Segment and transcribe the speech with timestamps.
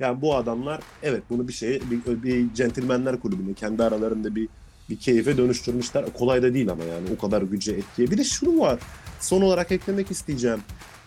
[0.00, 4.48] Yani bu adamlar evet bunu bir şeye bir, bir centilmenler kulübüne kendi aralarında bir
[4.90, 6.04] bir keyfe dönüştürmüşler.
[6.12, 8.10] Kolay da değil ama yani o kadar güce etkiye.
[8.10, 8.80] Bir de şunu var.
[9.20, 10.60] Son olarak eklemek isteyeceğim.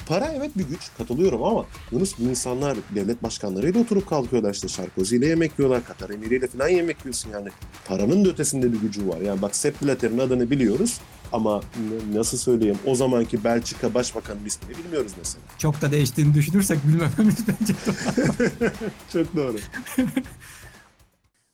[0.07, 5.27] Para evet bir güç katılıyorum ama Yunus insanlar devlet başkanlarıyla oturup kalkıyorlar işte Sarkozy ile
[5.27, 7.49] yemek yiyorlar, Katar emiriyle falan yemek yiyorsun yani.
[7.85, 9.21] Paranın da ötesinde bir gücü var.
[9.21, 10.99] Yani bak Sepp Blatter'in adını biliyoruz
[11.33, 11.61] ama
[12.13, 15.43] nasıl söyleyeyim o zamanki Belçika Başbakanı'nın ismini bilmiyoruz mesela.
[15.57, 17.73] Çok da değiştiğini düşünürsek bilmememiz bence
[19.13, 19.57] Çok doğru.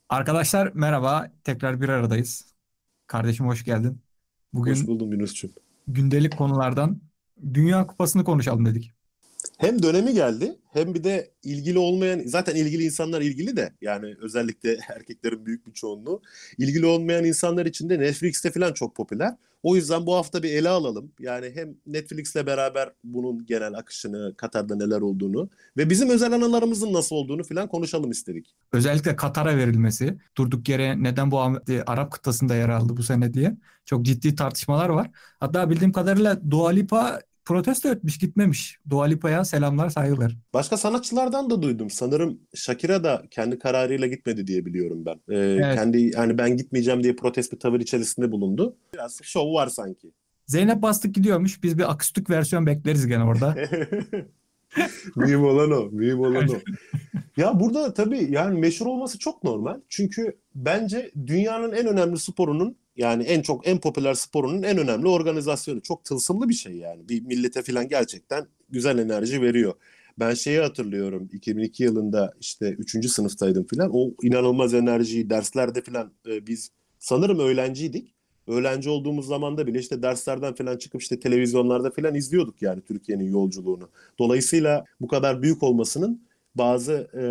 [0.08, 1.32] Arkadaşlar merhaba.
[1.44, 2.54] Tekrar bir aradayız.
[3.06, 4.02] Kardeşim hoş geldin.
[4.52, 5.50] Bugün hoş buldum Yunus'cum.
[5.86, 7.00] Gündelik konulardan
[7.54, 8.92] Dünya Kupası'nı konuşalım dedik.
[9.60, 14.78] Hem dönemi geldi hem bir de ilgili olmayan zaten ilgili insanlar ilgili de yani özellikle
[14.96, 16.22] erkeklerin büyük bir çoğunluğu
[16.58, 19.34] ilgili olmayan insanlar için de Netflix'te falan çok popüler.
[19.62, 21.12] O yüzden bu hafta bir ele alalım.
[21.20, 27.16] Yani hem Netflix'le beraber bunun genel akışını, Katar'da neler olduğunu ve bizim özel anılarımızın nasıl
[27.16, 28.54] olduğunu falan konuşalım istedik.
[28.72, 31.40] Özellikle Katar'a verilmesi, durduk yere neden bu
[31.86, 35.10] Arap kıtasında yer aldı bu sene diye çok ciddi tartışmalar var.
[35.40, 38.78] Hatta bildiğim kadarıyla Dua Lipa protesto etmiş gitmemiş.
[38.90, 40.36] Dua Lipa'ya selamlar saygılar.
[40.54, 41.90] Başka sanatçılardan da duydum.
[41.90, 45.14] Sanırım Shakira da kendi kararıyla gitmedi diye biliyorum ben.
[45.34, 45.74] Ee, evet.
[45.74, 48.76] Kendi yani ben gitmeyeceğim diye protest bir tavır içerisinde bulundu.
[48.94, 50.12] Biraz şov var sanki.
[50.46, 51.62] Zeynep Bastık gidiyormuş.
[51.62, 53.56] Biz bir akustik versiyon bekleriz gene orada.
[55.16, 55.88] mühim olan o.
[55.90, 56.54] Mühim olan o.
[57.36, 59.80] ya burada tabii yani meşhur olması çok normal.
[59.88, 65.80] Çünkü bence dünyanın en önemli sporunun yani en çok en popüler sporunun en önemli organizasyonu.
[65.80, 67.08] Çok tılsımlı bir şey yani.
[67.08, 69.74] Bir millete falan gerçekten güzel enerji veriyor.
[70.18, 73.08] Ben şeyi hatırlıyorum 2002 yılında işte 3.
[73.08, 73.90] sınıftaydım falan.
[73.92, 78.14] O inanılmaz enerjiyi derslerde falan e, biz sanırım öğlenciydik.
[78.46, 83.32] Öğlenci olduğumuz zaman da bile işte derslerden falan çıkıp işte televizyonlarda falan izliyorduk yani Türkiye'nin
[83.32, 83.88] yolculuğunu.
[84.18, 86.22] Dolayısıyla bu kadar büyük olmasının
[86.54, 87.22] bazı e,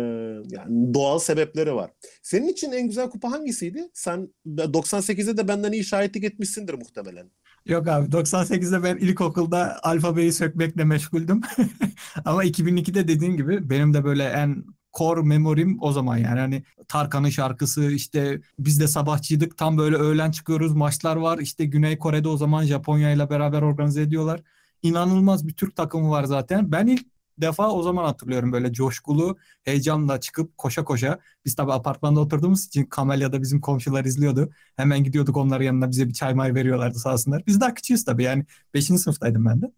[0.56, 1.90] yani doğal sebepleri var.
[2.22, 3.88] Senin için en güzel kupa hangisiydi?
[3.94, 7.30] Sen 98'de de benden iyi şahitlik etmişsindir muhtemelen.
[7.66, 11.40] Yok abi 98'de ben ilkokulda alfabeyi sökmekle meşguldüm.
[12.24, 17.28] Ama 2002'de dediğin gibi benim de böyle en core memorim o zaman yani hani Tarkan'ın
[17.28, 22.36] şarkısı işte biz de sabahçıydık tam böyle öğlen çıkıyoruz maçlar var işte Güney Kore'de o
[22.36, 24.42] zaman Japonya ile beraber organize ediyorlar.
[24.82, 26.72] İnanılmaz bir Türk takımı var zaten.
[26.72, 27.06] Ben ilk
[27.40, 31.18] defa o zaman hatırlıyorum böyle coşkulu, heyecanla çıkıp koşa koşa.
[31.44, 34.50] Biz tabii apartmanda oturduğumuz için Kamelya'da bizim komşular izliyordu.
[34.76, 37.42] Hemen gidiyorduk onların yanına bize bir çay may veriyorlardı sağ olsunlar.
[37.46, 38.84] Biz daha küçüğüz tabii yani 5.
[38.84, 39.72] sınıftaydım ben de.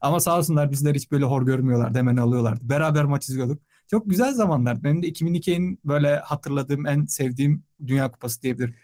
[0.00, 1.98] Ama sağ olsunlar bizler hiç böyle hor görmüyorlardı.
[1.98, 2.68] Hemen alıyorlardı.
[2.68, 3.62] Beraber maç izliyorduk.
[3.90, 4.84] Çok güzel zamanlar.
[4.84, 8.74] Benim de 2002'nin böyle hatırladığım, en sevdiğim Dünya Kupası diyebilirim.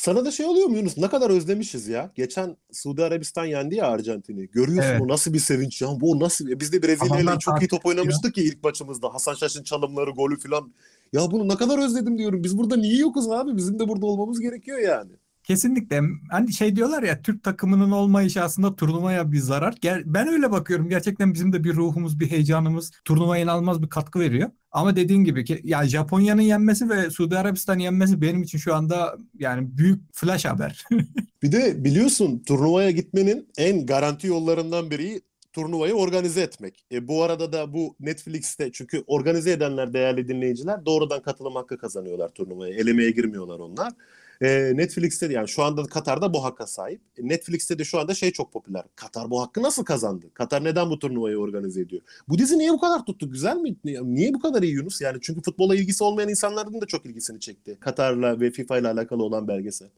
[0.00, 0.96] Sana da şey oluyor mu Yunus?
[0.96, 2.10] Ne kadar özlemişiz ya.
[2.14, 4.50] Geçen Suudi Arabistan yendi ya Arjantin'i.
[4.50, 5.00] Görüyorsun evet.
[5.00, 5.88] o nasıl bir sevinç ya.
[6.00, 6.46] Bu nasıl?
[6.46, 8.44] Biz de Brezilya ile çok iyi top oynamıştık ya.
[8.44, 9.14] ilk maçımızda.
[9.14, 10.72] Hasan Şaş'ın çalımları, golü falan.
[11.12, 12.44] Ya bunu ne kadar özledim diyorum.
[12.44, 13.56] Biz burada niye yokuz abi?
[13.56, 15.10] Bizim de burada olmamız gerekiyor yani.
[15.50, 16.00] Kesinlikle.
[16.30, 19.74] Hani şey diyorlar ya Türk takımının olmayışı aslında turnuvaya bir zarar.
[20.04, 20.88] Ben öyle bakıyorum.
[20.88, 24.50] Gerçekten bizim de bir ruhumuz, bir heyecanımız turnuvaya inanılmaz bir katkı veriyor.
[24.72, 29.16] Ama dediğin gibi ki ya Japonya'nın yenmesi ve Suudi Arabistan yenmesi benim için şu anda
[29.38, 30.84] yani büyük flash haber.
[31.42, 35.20] bir de biliyorsun turnuvaya gitmenin en garanti yollarından biri
[35.52, 36.86] turnuvayı organize etmek.
[36.92, 42.28] E, bu arada da bu Netflix'te çünkü organize edenler değerli dinleyiciler doğrudan katılım hakkı kazanıyorlar
[42.28, 42.74] turnuvaya.
[42.74, 43.92] Elemeye girmiyorlar onlar.
[44.40, 47.00] E, Netflix'te de yani şu anda Katar'da bu hakka sahip.
[47.18, 48.84] E, Netflix'te de şu anda şey çok popüler.
[48.96, 50.26] Katar bu hakkı nasıl kazandı?
[50.34, 52.02] Katar neden bu turnuvayı organize ediyor?
[52.28, 53.30] Bu dizi niye bu kadar tuttu?
[53.30, 53.76] Güzel mi?
[53.84, 55.00] Niye bu kadar iyi Yunus?
[55.00, 57.76] Yani çünkü futbola ilgisi olmayan insanların da çok ilgisini çekti.
[57.80, 59.88] Katar'la ve FIFA ile alakalı olan belgesel.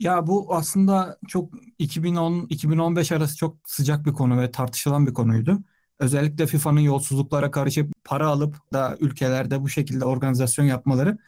[0.00, 5.58] Ya bu aslında çok 2010-2015 arası çok sıcak bir konu ve tartışılan bir konuydu.
[5.98, 11.18] Özellikle FIFA'nın yolsuzluklara karışıp para alıp da ülkelerde bu şekilde organizasyon yapmaları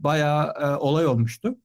[0.00, 1.56] bayağı e, olay olmuştu.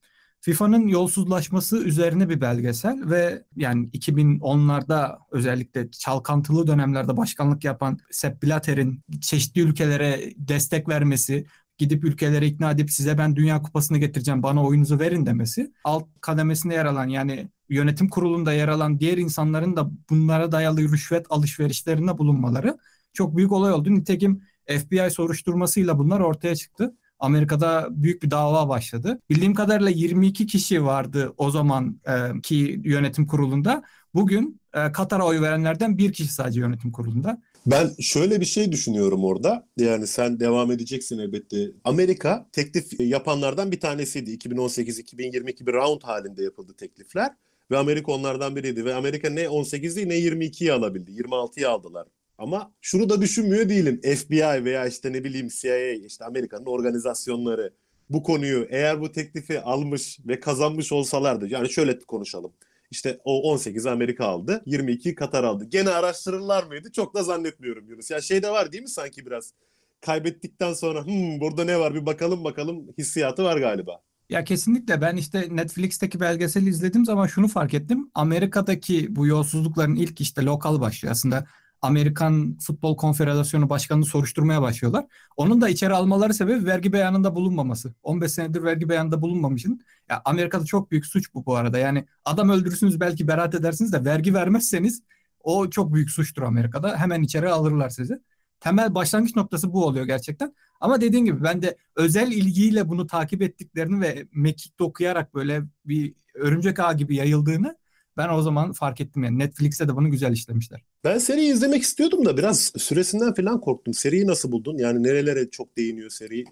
[0.43, 9.01] FIFA'nın yolsuzlaşması üzerine bir belgesel ve yani 2010'larda özellikle çalkantılı dönemlerde başkanlık yapan Sepp Blatter'in
[9.21, 11.45] çeşitli ülkelere destek vermesi,
[11.77, 15.71] gidip ülkelere ikna edip size ben Dünya Kupası'nı getireceğim bana oyunuzu verin demesi.
[15.83, 21.25] Alt kademesinde yer alan yani yönetim kurulunda yer alan diğer insanların da bunlara dayalı rüşvet
[21.29, 22.77] alışverişlerinde bulunmaları
[23.13, 23.95] çok büyük olay oldu.
[23.95, 26.95] Nitekim FBI soruşturmasıyla bunlar ortaya çıktı.
[27.23, 29.19] Amerika'da büyük bir dava başladı.
[29.29, 33.83] Bildiğim kadarıyla 22 kişi vardı o zaman e, ki yönetim kurulunda.
[34.13, 37.41] Bugün e, Katar'a oy verenlerden bir kişi sadece yönetim kurulunda.
[37.65, 39.67] Ben şöyle bir şey düşünüyorum orada.
[39.77, 41.71] Yani sen devam edeceksin elbette.
[41.83, 44.31] Amerika teklif yapanlardan bir tanesiydi.
[44.31, 47.31] 2018-2022 bir round halinde yapıldı teklifler.
[47.71, 48.85] Ve Amerika onlardan biriydi.
[48.85, 51.11] Ve Amerika ne 18'i ne 22'yi alabildi.
[51.11, 54.01] 26'yı aldılar Ama şunu da düşünmüyor değilim.
[54.01, 57.73] FBI veya işte ne bileyim CIA, işte Amerika'nın organizasyonları
[58.09, 61.47] bu konuyu eğer bu teklifi almış ve kazanmış olsalardı.
[61.47, 62.53] Yani şöyle konuşalım.
[62.91, 65.65] İşte o 18 Amerika aldı, 22 Katar aldı.
[65.65, 66.91] Gene araştırırlar mıydı?
[66.91, 68.11] Çok da zannetmiyorum Yunus.
[68.11, 69.53] Ya şey de var değil mi sanki biraz?
[70.01, 74.01] Kaybettikten sonra hmm, burada ne var bir bakalım bakalım hissiyatı var galiba.
[74.29, 78.11] Ya kesinlikle ben işte Netflix'teki belgeseli izlediğim zaman şunu fark ettim.
[78.13, 81.11] Amerika'daki bu yolsuzlukların ilk işte lokal başlıyor.
[81.11, 81.45] Aslında
[81.83, 85.05] Amerikan Futbol Konfederasyonu Başkanı'nı soruşturmaya başlıyorlar.
[85.37, 87.93] Onun da içeri almaları sebebi vergi beyanında bulunmaması.
[88.03, 89.81] 15 senedir vergi beyanında bulunmamışın.
[90.09, 91.77] Ya Amerika'da çok büyük suç bu bu arada.
[91.77, 95.03] Yani adam öldürürsünüz belki beraat edersiniz de vergi vermezseniz
[95.39, 96.97] o çok büyük suçtur Amerika'da.
[96.97, 98.19] Hemen içeri alırlar sizi.
[98.59, 100.53] Temel başlangıç noktası bu oluyor gerçekten.
[100.79, 106.13] Ama dediğin gibi ben de özel ilgiyle bunu takip ettiklerini ve mekikte okuyarak böyle bir
[106.33, 107.77] örümcek ağ gibi yayıldığını
[108.17, 109.39] ben o zaman fark ettim yani.
[109.39, 110.81] Netflix'te de bunu güzel işlemişler.
[111.03, 113.93] Ben seriyi izlemek istiyordum da biraz süresinden falan korktum.
[113.93, 114.77] Seriyi nasıl buldun?
[114.77, 116.43] Yani nerelere çok değiniyor seri?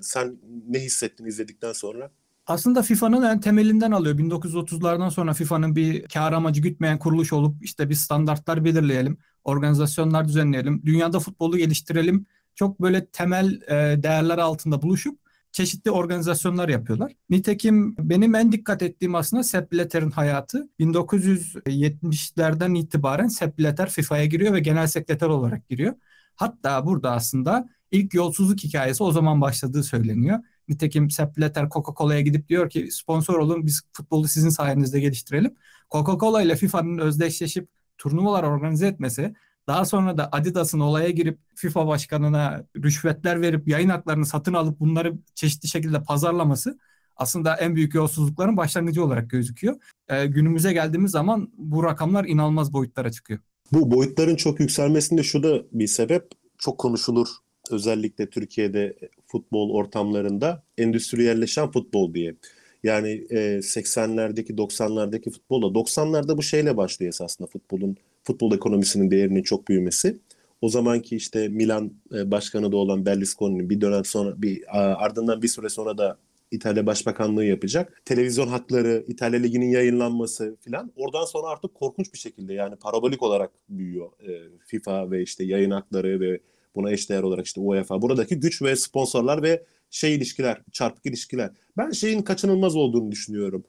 [0.00, 0.36] Sen
[0.68, 2.10] ne hissettin izledikten sonra?
[2.46, 4.18] Aslında FIFA'nın en temelinden alıyor.
[4.18, 10.82] 1930'lardan sonra FIFA'nın bir kar amacı gütmeyen kuruluş olup işte bir standartlar belirleyelim, organizasyonlar düzenleyelim,
[10.84, 12.26] dünyada futbolu geliştirelim.
[12.54, 13.60] Çok böyle temel
[14.02, 15.18] değerler altında buluşup
[15.52, 17.12] çeşitli organizasyonlar yapıyorlar.
[17.30, 20.68] Nitekim benim en dikkat ettiğim aslında Sepp Blatter'ın hayatı.
[20.80, 25.94] 1970'lerden itibaren Sepp Blatter FIFA'ya giriyor ve genel sekreter olarak giriyor.
[26.36, 30.38] Hatta burada aslında ilk yolsuzluk hikayesi o zaman başladığı söyleniyor.
[30.68, 35.54] Nitekim Sepp Blatter Coca-Cola'ya gidip diyor ki sponsor olun biz futbolu sizin sayenizde geliştirelim.
[35.90, 37.68] Coca-Cola ile FIFA'nın özdeşleşip
[37.98, 39.34] turnuvalar organize etmesi
[39.68, 45.14] daha sonra da Adidas'ın olaya girip FIFA başkanına rüşvetler verip yayın haklarını satın alıp bunları
[45.34, 46.78] çeşitli şekilde pazarlaması
[47.16, 49.76] aslında en büyük yolsuzlukların başlangıcı olarak gözüküyor.
[50.08, 53.40] Ee, günümüze geldiğimiz zaman bu rakamlar inanılmaz boyutlara çıkıyor.
[53.72, 56.30] Bu boyutların çok yükselmesinde şu da bir sebep.
[56.58, 57.28] Çok konuşulur
[57.70, 62.34] özellikle Türkiye'de futbol ortamlarında endüstriyelleşen futbol diye.
[62.82, 67.96] Yani e, 80'lerdeki 90'lardaki futbolla 90'larda bu şeyle başlıyor esasında futbolun
[68.28, 70.18] futbol ekonomisinin değerinin çok büyümesi.
[70.60, 74.64] O zamanki işte Milan e, başkanı da olan Berlusconi'nin bir dönem sonra bir
[75.04, 76.18] ardından bir süre sonra da
[76.50, 78.02] İtalya Başbakanlığı yapacak.
[78.04, 80.92] Televizyon hakları, İtalya Ligi'nin yayınlanması filan.
[80.96, 84.30] Oradan sonra artık korkunç bir şekilde yani parabolik olarak büyüyor e,
[84.66, 86.40] FIFA ve işte yayın hakları ve
[86.74, 88.02] buna eşdeğer olarak işte UEFA.
[88.02, 91.50] Buradaki güç ve sponsorlar ve şey ilişkiler, çarpık ilişkiler.
[91.76, 93.64] Ben şeyin kaçınılmaz olduğunu düşünüyorum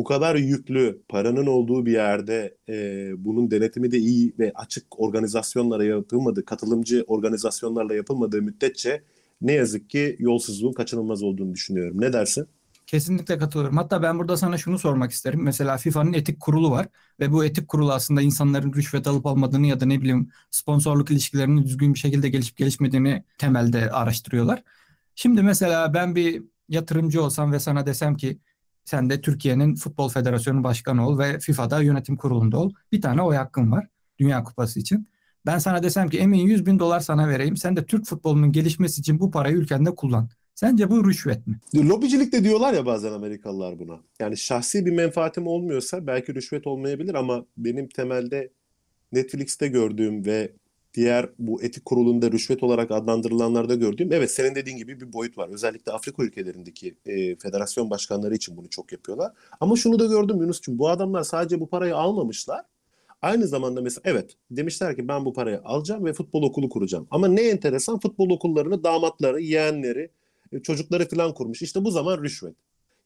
[0.00, 2.74] bu kadar yüklü paranın olduğu bir yerde e,
[3.24, 9.02] bunun denetimi de iyi ve açık organizasyonlara yapılmadığı, katılımcı organizasyonlarla yapılmadığı müddetçe
[9.40, 12.00] ne yazık ki yolsuzluğun kaçınılmaz olduğunu düşünüyorum.
[12.00, 12.46] Ne dersin?
[12.86, 13.76] Kesinlikle katılıyorum.
[13.76, 15.42] Hatta ben burada sana şunu sormak isterim.
[15.42, 16.88] Mesela FIFA'nın etik kurulu var
[17.20, 21.64] ve bu etik kurulu aslında insanların rüşvet alıp almadığını ya da ne bileyim sponsorluk ilişkilerinin
[21.64, 24.62] düzgün bir şekilde gelişip gelişmediğini temelde araştırıyorlar.
[25.14, 28.38] Şimdi mesela ben bir yatırımcı olsam ve sana desem ki
[28.90, 32.72] sen de Türkiye'nin Futbol Federasyonu Başkanı ol ve FIFA'da yönetim kurulunda ol.
[32.92, 33.86] Bir tane oy hakkın var
[34.18, 35.08] Dünya Kupası için.
[35.46, 37.56] Ben sana desem ki emin 100 bin dolar sana vereyim.
[37.56, 40.28] Sen de Türk futbolunun gelişmesi için bu parayı ülkende kullan.
[40.54, 41.60] Sence bu rüşvet mi?
[41.74, 44.00] Lobicilik de diyorlar ya bazen Amerikalılar buna.
[44.20, 48.50] Yani şahsi bir menfaatim olmuyorsa belki rüşvet olmayabilir ama benim temelde
[49.12, 50.52] Netflix'te gördüğüm ve
[50.94, 55.48] diğer bu etik kurulunda rüşvet olarak adlandırılanlarda gördüğüm evet senin dediğin gibi bir boyut var.
[55.48, 59.32] Özellikle Afrika ülkelerindeki e, federasyon başkanları için bunu çok yapıyorlar.
[59.60, 62.64] Ama şunu da gördüm Yunus'cum bu adamlar sadece bu parayı almamışlar.
[63.22, 67.06] Aynı zamanda mesela evet demişler ki ben bu parayı alacağım ve futbol okulu kuracağım.
[67.10, 70.10] Ama ne enteresan futbol okullarını damatları, yeğenleri,
[70.52, 71.62] e, çocukları falan kurmuş.
[71.62, 72.54] İşte bu zaman rüşvet.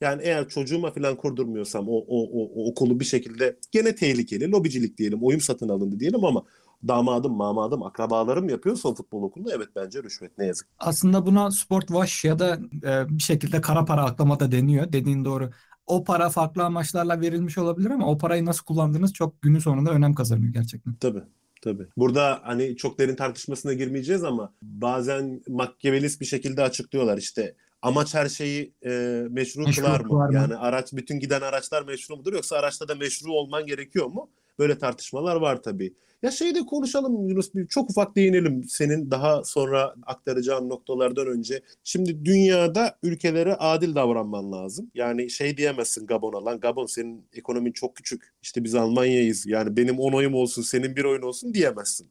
[0.01, 4.99] Yani eğer çocuğuma falan kurdurmuyorsam o, o, o, o okulu bir şekilde gene tehlikeli, lobicilik
[4.99, 6.45] diyelim, oyun satın alındı diyelim ama
[6.89, 10.69] damadım, mamadım, akrabalarım yapıyorsa o futbol okulunda evet bence rüşvet ne yazık.
[10.79, 14.93] Aslında buna sport wash ya da e, bir şekilde kara para aklama da deniyor.
[14.93, 15.51] Dediğin doğru.
[15.87, 20.15] O para farklı amaçlarla verilmiş olabilir ama o parayı nasıl kullandığınız çok günün sonunda önem
[20.15, 20.95] kazanıyor gerçekten.
[20.95, 21.23] Tabii.
[21.63, 21.87] Tabii.
[21.97, 28.29] Burada hani çok derin tartışmasına girmeyeceğiz ama bazen makyavelist bir şekilde açıklıyorlar işte amaç her
[28.29, 28.91] şeyi e,
[29.31, 30.09] meşru, meşru kılar mı?
[30.09, 30.35] Kılar mı?
[30.35, 34.31] Yani araç bütün giden araçlar meşru mudur yoksa araçta da meşru olman gerekiyor mu?
[34.59, 35.95] Böyle tartışmalar var tabii.
[36.25, 41.63] Ya şeyi de konuşalım Yunus bir çok ufak değinelim senin daha sonra aktaracağın noktalardan önce.
[41.85, 44.91] Şimdi dünyada ülkelere adil davranman lazım.
[44.95, 48.35] Yani şey diyemezsin Gabon'a lan Gabon senin ekonomin çok küçük.
[48.43, 49.47] İşte biz Almanya'yız.
[49.47, 52.11] Yani benim 10 oyum olsun senin bir oyun olsun diyemezsin.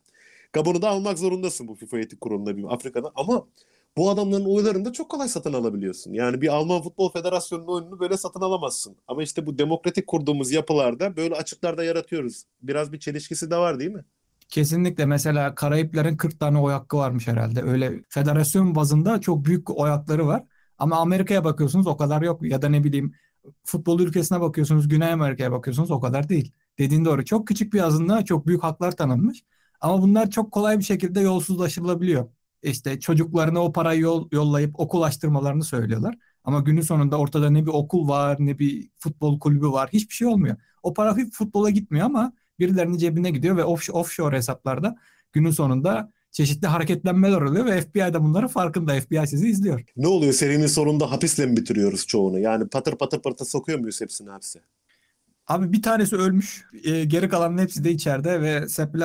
[0.54, 3.48] Gabon'u da almak zorundasın bu FIFA etik kurulunda bir Afrika'da ama
[3.98, 6.14] bu adamların oylarını da çok kolay satın alabiliyorsun.
[6.14, 8.96] Yani bir Alman Futbol Federasyonu'nun oyununu böyle satın alamazsın.
[9.08, 12.44] Ama işte bu demokratik kurduğumuz yapılarda böyle açıklarda yaratıyoruz.
[12.62, 14.06] Biraz bir çelişkisi de var değil mi?
[14.50, 17.62] Kesinlikle mesela Karayiplerin 40 tane oy hakkı varmış herhalde.
[17.64, 20.44] Öyle federasyon bazında çok büyük oy hakları var.
[20.78, 22.44] Ama Amerika'ya bakıyorsunuz o kadar yok.
[22.44, 23.14] Ya da ne bileyim
[23.64, 26.52] futbol ülkesine bakıyorsunuz Güney Amerika'ya bakıyorsunuz o kadar değil.
[26.80, 27.26] Dediğin doğru.
[27.26, 29.44] Çok küçük bir azınlığa çok büyük haklar tanınmış.
[29.82, 32.28] Ama bunlar çok kolay bir şekilde yolsuzlaşılabiliyor.
[32.64, 36.16] İşte çocuklarına o parayı yol, yollayıp okul açtırmalarını söylüyorlar.
[36.44, 39.90] Ama günün sonunda ortada ne bir okul var ne bir futbol kulübü var.
[39.94, 40.56] Hiçbir şey olmuyor.
[40.84, 44.96] O para futbola gitmiyor ama birilerinin cebine gidiyor ve off, offshore hesaplarda
[45.34, 49.02] günün sonunda çeşitli hareketlenmeler oluyor ve FBI de bunların farkında.
[49.02, 49.84] FBI sizi izliyor.
[49.98, 52.40] Ne oluyor serinin sonunda hapisle mi bitiriyoruz çoğunu?
[52.40, 54.60] Yani patır patır patır sokuyor muyuz hepsini hapse?
[55.48, 56.66] Abi bir tanesi ölmüş.
[56.84, 58.96] E, geri kalanın hepsi de içeride ve Sepp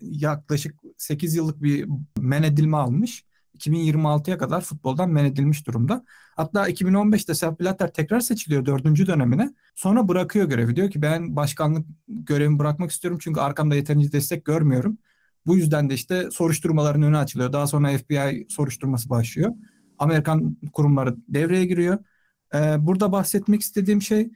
[0.00, 1.88] yaklaşık 8 yıllık bir
[2.18, 3.24] men edilme almış.
[3.54, 6.04] 2026'ya kadar futboldan men edilmiş durumda.
[6.36, 9.54] Hatta 2015'te Sepp tekrar seçiliyor dördüncü dönemine.
[9.74, 10.76] Sonra bırakıyor görevi.
[10.76, 14.98] Diyor ki ben başkanlık görevimi bırakmak istiyorum çünkü arkamda yeterince destek görmüyorum.
[15.46, 17.52] Bu yüzden de işte soruşturmaların önü açılıyor.
[17.52, 19.52] Daha sonra FBI soruşturması başlıyor.
[19.98, 21.98] Amerikan kurumları devreye giriyor.
[22.54, 24.30] Ee, burada bahsetmek istediğim şey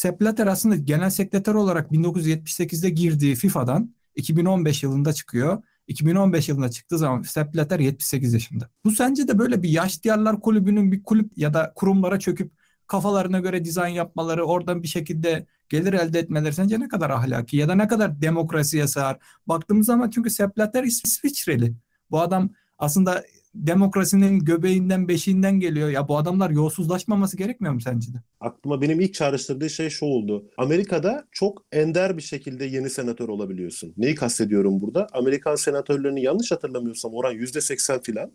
[0.00, 5.62] Sepp Blatter aslında genel sekreter olarak 1978'de girdiği FIFA'dan 2015 yılında çıkıyor.
[5.86, 8.70] 2015 yılında çıktığı zaman Sepp Blatter 78 yaşında.
[8.84, 12.52] Bu sence de böyle bir yaş diyarlar kulübünün bir kulüp ya da kurumlara çöküp
[12.86, 17.68] kafalarına göre dizayn yapmaları, oradan bir şekilde gelir elde etmeleri sence ne kadar ahlaki ya
[17.68, 19.18] da ne kadar demokrasiye sığar?
[19.46, 21.74] Baktığımız zaman çünkü Sepp Blatter İsviçreli.
[22.10, 25.88] Bu adam aslında demokrasinin göbeğinden beşiğinden geliyor.
[25.88, 28.16] Ya bu adamlar yolsuzlaşmaması gerekmiyor mu sence de?
[28.40, 30.50] Aklıma benim ilk çağrıştırdığı şey şu oldu.
[30.56, 33.94] Amerika'da çok ender bir şekilde yeni senatör olabiliyorsun.
[33.96, 35.06] Neyi kastediyorum burada?
[35.12, 38.32] Amerikan senatörlerini yanlış hatırlamıyorsam oran %80 filan.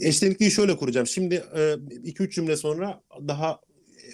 [0.00, 1.06] Eşlenikliği şöyle kuracağım.
[1.06, 3.60] Şimdi 2-3 cümle sonra daha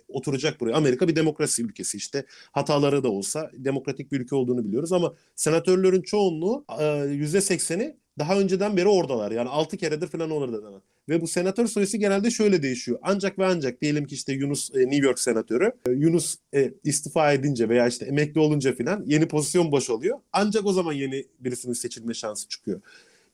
[0.08, 0.74] oturacak buraya.
[0.74, 2.24] Amerika bir demokrasi ülkesi işte.
[2.52, 8.88] Hataları da olsa demokratik bir ülke olduğunu biliyoruz ama senatörlerin çoğunluğu %80'i daha önceden beri
[8.88, 9.30] oradalar.
[9.32, 10.82] Yani 6 keredir falan oradalar.
[11.08, 12.98] Ve bu senatör sayısı genelde şöyle değişiyor.
[13.02, 17.32] Ancak ve ancak diyelim ki işte Yunus e, New York senatörü e, Yunus e, istifa
[17.32, 20.18] edince veya işte emekli olunca falan yeni pozisyon boşalıyor.
[20.32, 22.80] Ancak o zaman yeni birisinin seçilme şansı çıkıyor.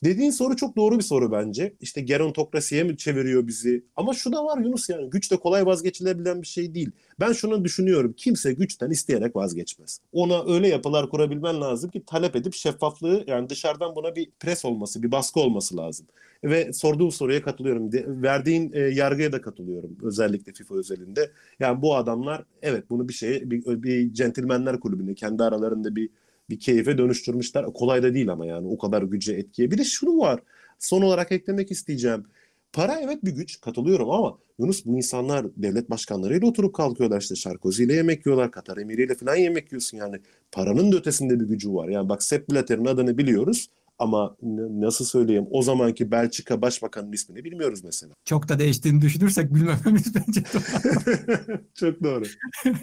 [0.04, 1.74] Dediğin soru çok doğru bir soru bence.
[1.80, 3.84] İşte gerontokrasiye mi çeviriyor bizi?
[3.96, 6.90] Ama şu da var Yunus yani güç de kolay vazgeçilebilen bir şey değil.
[7.20, 8.14] Ben şunu düşünüyorum.
[8.16, 10.00] Kimse güçten isteyerek vazgeçmez.
[10.12, 15.02] Ona öyle yapılar kurabilmen lazım ki talep edip şeffaflığı yani dışarıdan buna bir pres olması,
[15.02, 16.06] bir baskı olması lazım.
[16.44, 17.92] Ve sorduğum soruya katılıyorum.
[17.92, 19.96] De, verdiğin e, yargıya da katılıyorum.
[20.02, 21.30] Özellikle FIFA özelinde.
[21.60, 26.10] Yani bu adamlar evet bunu bir şeye bir, bir centilmenler kulübüne kendi aralarında bir
[26.50, 27.64] bir keyfe dönüştürmüşler.
[27.64, 29.70] Kolay da değil ama yani o kadar güce etkiye.
[29.70, 30.40] Bir de şunu var.
[30.78, 32.24] Son olarak eklemek isteyeceğim.
[32.72, 37.84] Para evet bir güç katılıyorum ama Yunus bu insanlar devlet başkanlarıyla oturup kalkıyorlar işte Sarkozy
[37.84, 40.16] ile yemek yiyorlar, Katar emiriyle falan yemek yiyorsun yani.
[40.52, 41.88] Paranın da ötesinde bir gücü var.
[41.88, 44.36] Yani bak Sepp Blatter'in adını biliyoruz ama
[44.70, 48.14] nasıl söyleyeyim o zamanki Belçika Başbakanı'nın ismini bilmiyoruz mesela.
[48.24, 50.42] Çok da değiştiğini düşünürsek bilmememiz bence
[51.74, 52.24] Çok doğru.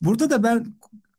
[0.00, 0.66] Burada da ben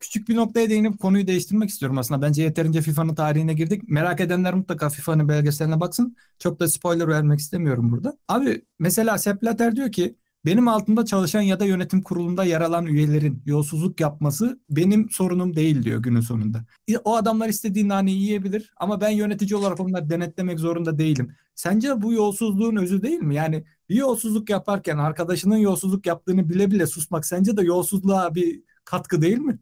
[0.01, 2.21] küçük bir noktaya değinip konuyu değiştirmek istiyorum aslında.
[2.21, 3.89] Bence yeterince FIFA'nın tarihine girdik.
[3.89, 6.15] Merak edenler mutlaka FIFA'nın belgeseline baksın.
[6.39, 8.17] Çok da spoiler vermek istemiyorum burada.
[8.27, 10.15] Abi mesela Sepp Blatter diyor ki
[10.45, 15.83] benim altında çalışan ya da yönetim kurulunda yer alan üyelerin yolsuzluk yapması benim sorunum değil
[15.83, 16.65] diyor günün sonunda.
[17.03, 21.35] O adamlar istediği naneyi yiyebilir ama ben yönetici olarak onları denetlemek zorunda değilim.
[21.55, 23.35] Sence bu yolsuzluğun özü değil mi?
[23.35, 29.21] Yani bir yolsuzluk yaparken arkadaşının yolsuzluk yaptığını bile bile susmak sence de yolsuzluğa bir katkı
[29.21, 29.59] değil mi?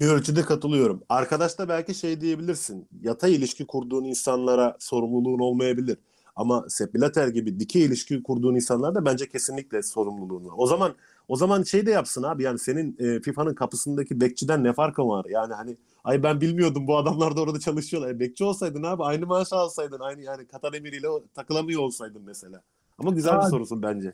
[0.00, 1.02] Bir ölçüde katılıyorum.
[1.08, 2.88] Arkadaş da belki şey diyebilirsin.
[3.02, 5.98] Yatay ilişki kurduğun insanlara sorumluluğun olmayabilir.
[6.36, 10.54] Ama Sepp Blatter gibi dikey ilişki kurduğun insanlar da bence kesinlikle sorumluluğun var.
[10.56, 10.94] O zaman
[11.28, 15.26] o zaman şey de yapsın abi yani senin e, FIFA'nın kapısındaki bekçiden ne farkı var?
[15.28, 18.10] Yani hani ay ben bilmiyordum bu adamlar da orada çalışıyorlar.
[18.10, 22.62] E, bekçi olsaydın abi aynı maaşı alsaydın aynı yani Katar emiriyle takılamıyor olsaydın mesela.
[22.98, 24.12] Ama güzel bir sorusun bence.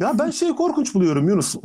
[0.00, 1.56] Ya ben şey korkunç buluyorum Yunus.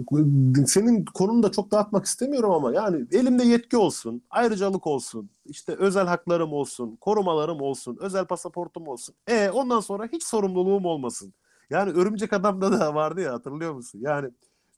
[0.67, 6.07] Senin konunu da çok dağıtmak istemiyorum ama yani elimde yetki olsun, ayrıcalık olsun, işte özel
[6.07, 9.15] haklarım olsun, korumalarım olsun, özel pasaportum olsun.
[9.27, 11.33] E ondan sonra hiç sorumluluğum olmasın.
[11.69, 13.99] Yani örümcek adamda da vardı ya hatırlıyor musun?
[14.01, 14.29] Yani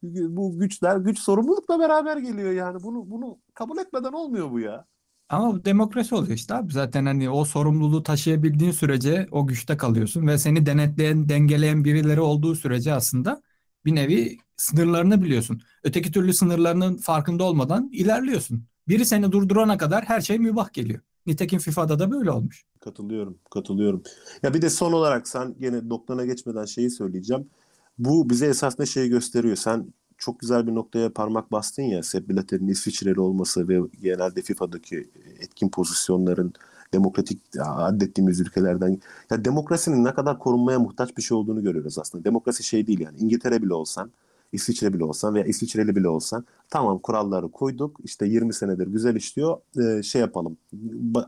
[0.04, 2.84] bu güçler güç sorumlulukla beraber geliyor yani.
[2.84, 4.86] Bunu bunu kabul etmeden olmuyor bu ya.
[5.29, 6.74] Ama bu demokrasi oluyor işte abi.
[6.74, 12.55] Zaten hani o sorumluluğu taşıyabildiğin sürece o güçte kalıyorsun ve seni denetleyen, dengeleyen birileri olduğu
[12.55, 13.41] sürece aslında
[13.86, 15.62] bir nevi sınırlarını biliyorsun.
[15.84, 18.65] Öteki türlü sınırlarının farkında olmadan ilerliyorsun.
[18.88, 21.00] Biri seni durdurana kadar her şey mübah geliyor.
[21.25, 22.63] Nitekim FIFA'da da böyle olmuş.
[22.79, 24.03] Katılıyorum, katılıyorum.
[24.44, 27.50] Ya bir de son olarak sen gene doktoruna geçmeden şeyi söyleyeceğim.
[27.98, 29.55] Bu bize esasında şeyi gösteriyor.
[29.55, 35.10] Sen çok güzel bir noktaya parmak bastın ya Sepp Blatter'in İsviçreli olması ve genelde FIFA'daki
[35.39, 36.53] etkin pozisyonların
[36.93, 39.01] demokratik addettiğimiz ülkelerden.
[39.29, 42.24] Ya demokrasinin ne kadar korunmaya muhtaç bir şey olduğunu görüyoruz aslında.
[42.24, 43.17] Demokrasi şey değil yani.
[43.17, 44.12] İngiltere bile olsan,
[44.51, 49.57] İsviçre bile olsan veya İsviçreli bile olsan tamam kuralları koyduk işte 20 senedir güzel işliyor
[49.79, 50.57] ee, şey yapalım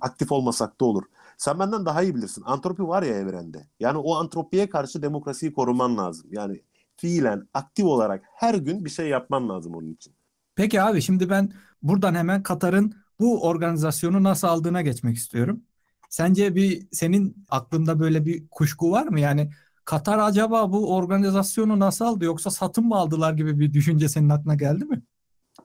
[0.02, 1.04] aktif olmasak da olur.
[1.38, 2.44] Sen benden daha iyi bilirsin.
[2.46, 3.68] Antropi var ya evrende.
[3.80, 6.28] Yani o antropiye karşı demokrasiyi koruman lazım.
[6.32, 6.62] Yani
[6.98, 10.14] fiilen aktif olarak her gün bir şey yapman lazım onun için.
[10.56, 11.52] Peki abi şimdi ben
[11.82, 15.62] buradan hemen Katar'ın bu organizasyonu nasıl aldığına geçmek istiyorum.
[16.10, 19.20] Sence bir senin aklında böyle bir kuşku var mı?
[19.20, 19.52] Yani
[19.86, 24.56] Katar acaba bu organizasyonu nasıl aldı yoksa satın mı aldılar gibi bir düşünce senin aklına
[24.56, 25.02] geldi mi?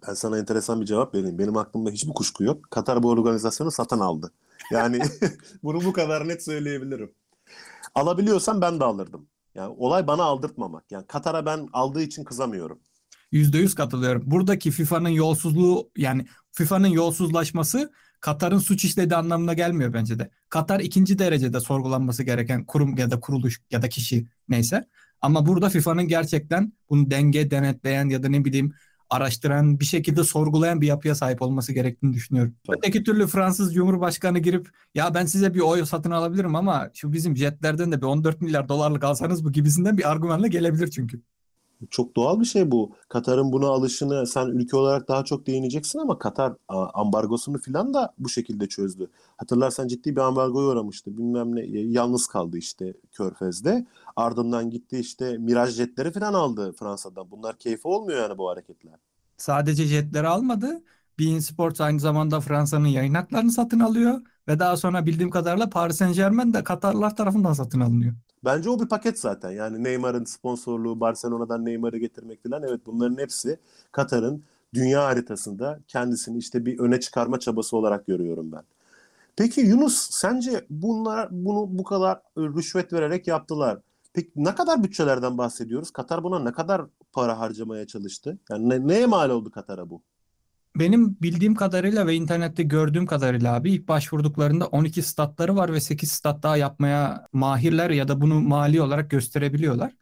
[0.09, 1.39] Ben sana enteresan bir cevap vereyim.
[1.39, 2.71] Benim aklımda hiçbir kuşku yok.
[2.71, 4.33] Katar bu organizasyonu satın aldı.
[4.73, 5.03] Yani
[5.63, 7.13] bunu bu kadar net söyleyebilirim.
[7.95, 9.27] Alabiliyorsam ben de alırdım.
[9.55, 10.93] Yani olay bana aldırtmamak.
[10.93, 12.81] Yani Katar'a ben aldığı için kızamıyorum.
[13.33, 14.23] Yüzde yüz katılıyorum.
[14.27, 20.31] Buradaki FIFA'nın yolsuzluğu yani FIFA'nın yolsuzlaşması Katar'ın suç işlediği anlamına gelmiyor bence de.
[20.49, 24.89] Katar ikinci derecede sorgulanması gereken kurum ya da kuruluş ya da kişi neyse.
[25.21, 28.73] Ama burada FIFA'nın gerçekten bunu denge denetleyen ya da ne bileyim
[29.13, 32.55] araştıran bir şekilde sorgulayan bir yapıya sahip olması gerektiğini düşünüyorum.
[32.67, 32.77] Tabii.
[32.77, 37.37] Öteki türlü Fransız Cumhurbaşkanı girip ya ben size bir oy satın alabilirim ama şu bizim
[37.37, 41.23] jetlerden de bir 14 milyar dolarlık alsanız bu gibisinden bir argümanla gelebilir çünkü.
[41.91, 42.93] Çok doğal bir şey bu.
[43.09, 46.53] Katar'ın buna alışını sen ülke olarak daha çok değineceksin ama Katar
[46.95, 49.11] ambargosunu filan da bu şekilde çözdü.
[49.37, 51.19] Hatırlarsan ciddi bir ambargoya uğramıştı.
[51.19, 53.87] Bilmem ne yalnız kaldı işte Körfez'de.
[54.17, 57.31] Ardından gitti işte Miraj jetleri filan aldı Fransa'dan.
[57.31, 58.95] Bunlar keyfi olmuyor yani bu hareketler.
[59.37, 60.83] Sadece jetleri almadı.
[61.19, 65.97] Bein Sports aynı zamanda Fransa'nın yayın haklarını satın alıyor ve daha sonra bildiğim kadarıyla Paris
[65.97, 68.15] Saint Germain de Katarlılar tarafından satın alınıyor.
[68.45, 69.51] Bence o bir paket zaten.
[69.51, 73.59] Yani Neymar'ın sponsorluğu, Barcelona'dan Neymar'ı getirmek falan evet bunların hepsi
[73.93, 74.43] Katar'ın
[74.75, 78.63] dünya haritasında kendisini işte bir öne çıkarma çabası olarak görüyorum ben.
[79.37, 83.79] Peki Yunus sence bunlar bunu bu kadar rüşvet vererek yaptılar.
[84.13, 85.91] Peki ne kadar bütçelerden bahsediyoruz?
[85.91, 86.83] Katar buna ne kadar
[87.13, 88.39] para harcamaya çalıştı?
[88.51, 90.03] Yani ne, neye mal oldu Katar'a bu?
[90.77, 96.13] Benim bildiğim kadarıyla ve internette gördüğüm kadarıyla abi ilk başvurduklarında 12 statları var ve 8
[96.13, 99.93] stat daha yapmaya mahirler ya da bunu mali olarak gösterebiliyorlar.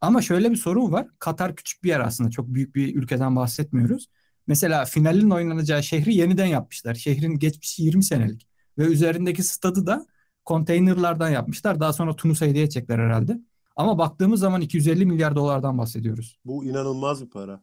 [0.00, 1.06] Ama şöyle bir sorun var.
[1.18, 2.30] Katar küçük bir yer aslında.
[2.30, 4.06] Çok büyük bir ülkeden bahsetmiyoruz.
[4.46, 6.94] Mesela finalin oynanacağı şehri yeniden yapmışlar.
[6.94, 8.46] Şehrin geçmişi 20 senelik.
[8.78, 10.06] Ve üzerindeki stadı da
[10.44, 11.80] konteynerlardan yapmışlar.
[11.80, 13.40] Daha sonra Tunus'a hediye edecekler herhalde.
[13.76, 16.38] Ama baktığımız zaman 250 milyar dolardan bahsediyoruz.
[16.44, 17.60] Bu inanılmaz bir para.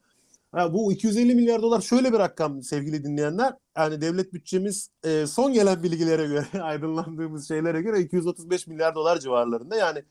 [0.56, 3.54] Ha, bu 250 milyar dolar şöyle bir rakam sevgili dinleyenler.
[3.78, 9.76] Yani devlet bütçemiz e, son gelen bilgilere göre aydınlandığımız şeylere göre 235 milyar dolar civarlarında.
[9.76, 10.04] Yani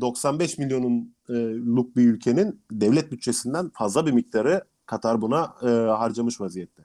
[0.00, 6.82] 95 milyonluk bir ülkenin devlet bütçesinden fazla bir miktarı Katar buna e, harcamış vaziyette.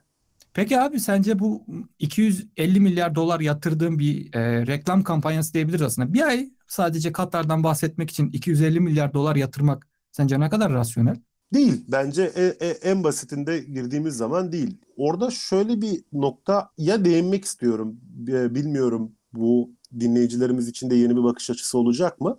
[0.54, 1.64] Peki abi sence bu
[1.98, 6.12] 250 milyar dolar yatırdığım bir e, reklam kampanyası diyebiliriz aslında.
[6.12, 11.16] Bir ay sadece Katar'dan bahsetmek için 250 milyar dolar yatırmak sence ne kadar rasyonel?
[11.52, 11.84] Değil.
[11.88, 14.76] Bence e, e, en basitinde girdiğimiz zaman değil.
[14.96, 18.00] Orada şöyle bir nokta ya değinmek istiyorum.
[18.28, 22.38] E, bilmiyorum bu dinleyicilerimiz için de yeni bir bakış açısı olacak mı?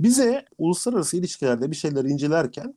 [0.00, 2.74] Bize uluslararası ilişkilerde bir şeyler incelerken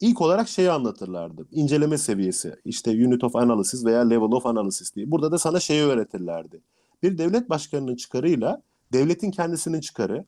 [0.00, 1.46] ilk olarak şeyi anlatırlardı.
[1.50, 2.56] İnceleme seviyesi.
[2.64, 5.10] işte unit of analysis veya level of analysis diye.
[5.10, 6.60] Burada da sana şeyi öğretirlerdi.
[7.02, 10.24] Bir devlet başkanının çıkarıyla devletin kendisinin çıkarı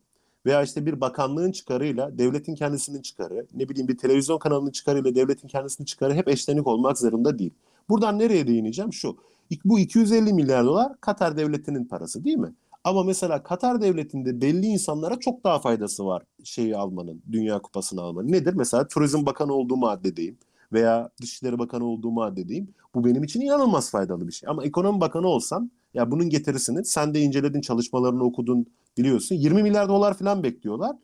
[0.46, 5.48] veya işte bir bakanlığın çıkarıyla devletin kendisinin çıkarı, ne bileyim bir televizyon kanalının çıkarıyla devletin
[5.48, 7.54] kendisinin çıkarı hep eşlenik olmak zorunda değil.
[7.88, 8.92] Buradan nereye değineceğim?
[8.92, 9.16] Şu.
[9.64, 12.52] Bu 250 milyar dolar Katar devletinin parası değil mi?
[12.84, 18.32] Ama mesela Katar devletinde belli insanlara çok daha faydası var şeyi almanın, Dünya Kupası'nı almanın.
[18.32, 18.54] Nedir?
[18.54, 20.38] Mesela Turizm Bakanı olduğumu addedeyim
[20.72, 22.68] veya Dışişleri Bakanı olduğumu addedeyim.
[22.94, 24.48] Bu benim için inanılmaz faydalı bir şey.
[24.48, 28.66] Ama Ekonomi Bakanı olsam ya bunun getirisini sen de inceledin, çalışmalarını okudun
[28.98, 29.34] biliyorsun.
[29.34, 30.96] 20 milyar dolar falan bekliyorlar.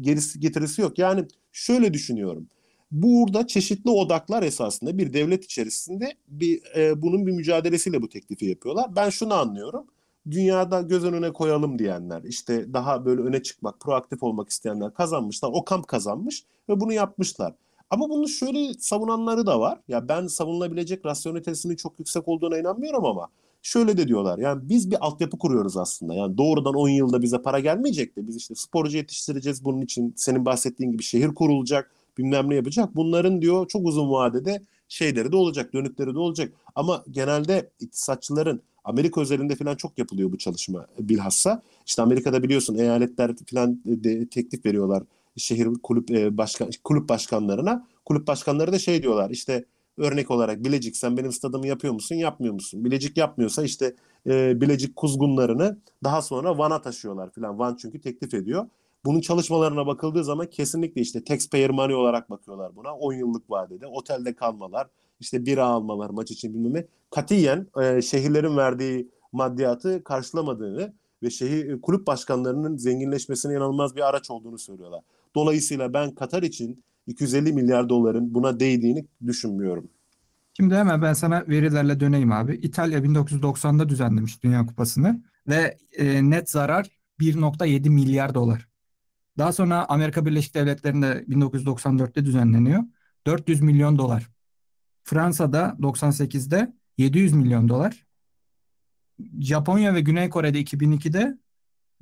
[0.00, 0.98] Gerisi getirisi yok.
[0.98, 2.46] Yani şöyle düşünüyorum.
[2.90, 8.96] Burada çeşitli odaklar esasında bir devlet içerisinde bir e, bunun bir mücadelesiyle bu teklifi yapıyorlar.
[8.96, 9.86] Ben şunu anlıyorum.
[10.30, 15.50] Dünyada göz önüne koyalım diyenler, işte daha böyle öne çıkmak, proaktif olmak isteyenler kazanmışlar.
[15.52, 17.54] O kamp kazanmış ve bunu yapmışlar.
[17.90, 19.80] Ama bunu şöyle savunanları da var.
[19.88, 23.28] Ya ben savunulabilecek rasyonitesinin çok yüksek olduğuna inanmıyorum ama
[23.62, 24.38] şöyle de diyorlar.
[24.38, 26.14] Yani biz bir altyapı kuruyoruz aslında.
[26.14, 30.14] Yani doğrudan 10 yılda bize para gelmeyecek de biz işte sporcu yetiştireceğiz bunun için.
[30.16, 32.96] Senin bahsettiğin gibi şehir kurulacak, bilmem ne yapacak.
[32.96, 36.52] Bunların diyor çok uzun vadede şeyleri de olacak, dönükleri de olacak.
[36.74, 41.62] Ama genelde iktisatçıların Amerika özelinde falan çok yapılıyor bu çalışma bilhassa.
[41.86, 45.02] İşte Amerika'da biliyorsun eyaletler falan de teklif veriyorlar
[45.36, 47.86] şehir kulüp e, başkan kulüp başkanlarına.
[48.04, 49.64] Kulüp başkanları da şey diyorlar işte
[50.00, 52.84] Örnek olarak Bilecik sen benim stadımı yapıyor musun, yapmıyor musun?
[52.84, 53.94] Bilecik yapmıyorsa işte
[54.26, 57.58] e, Bilecik kuzgunlarını daha sonra Van'a taşıyorlar filan.
[57.58, 58.66] Van çünkü teklif ediyor.
[59.04, 62.94] Bunun çalışmalarına bakıldığı zaman kesinlikle işte taxpayer money olarak bakıyorlar buna.
[62.96, 64.88] 10 yıllık vadede otelde kalmalar,
[65.20, 66.86] işte bira almalar maç için bilmem ne.
[67.10, 74.58] Katiyen e, şehirlerin verdiği maddiyatı karşılamadığını ve şehir kulüp başkanlarının zenginleşmesine inanılmaz bir araç olduğunu
[74.58, 75.00] söylüyorlar.
[75.34, 79.90] Dolayısıyla ben Katar için 250 milyar doların buna değdiğini düşünmüyorum.
[80.56, 82.54] Şimdi hemen ben sana verilerle döneyim abi.
[82.54, 88.68] İtalya 1990'da düzenlemiş Dünya Kupası'nı ve e, net zarar 1.7 milyar dolar.
[89.38, 92.82] Daha sonra Amerika Birleşik Devletleri'nde 1994'te düzenleniyor.
[93.26, 94.30] 400 milyon dolar.
[95.04, 98.06] Fransa'da 98'de 700 milyon dolar.
[99.40, 101.38] Japonya ve Güney Kore'de 2002'de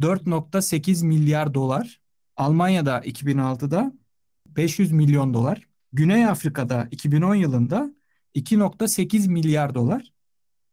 [0.00, 2.00] 4.8 milyar dolar.
[2.36, 3.92] Almanya'da 2006'da
[4.58, 5.68] 500 milyon dolar.
[5.92, 7.94] Güney Afrika'da 2010 yılında
[8.34, 10.12] 2.8 milyar dolar.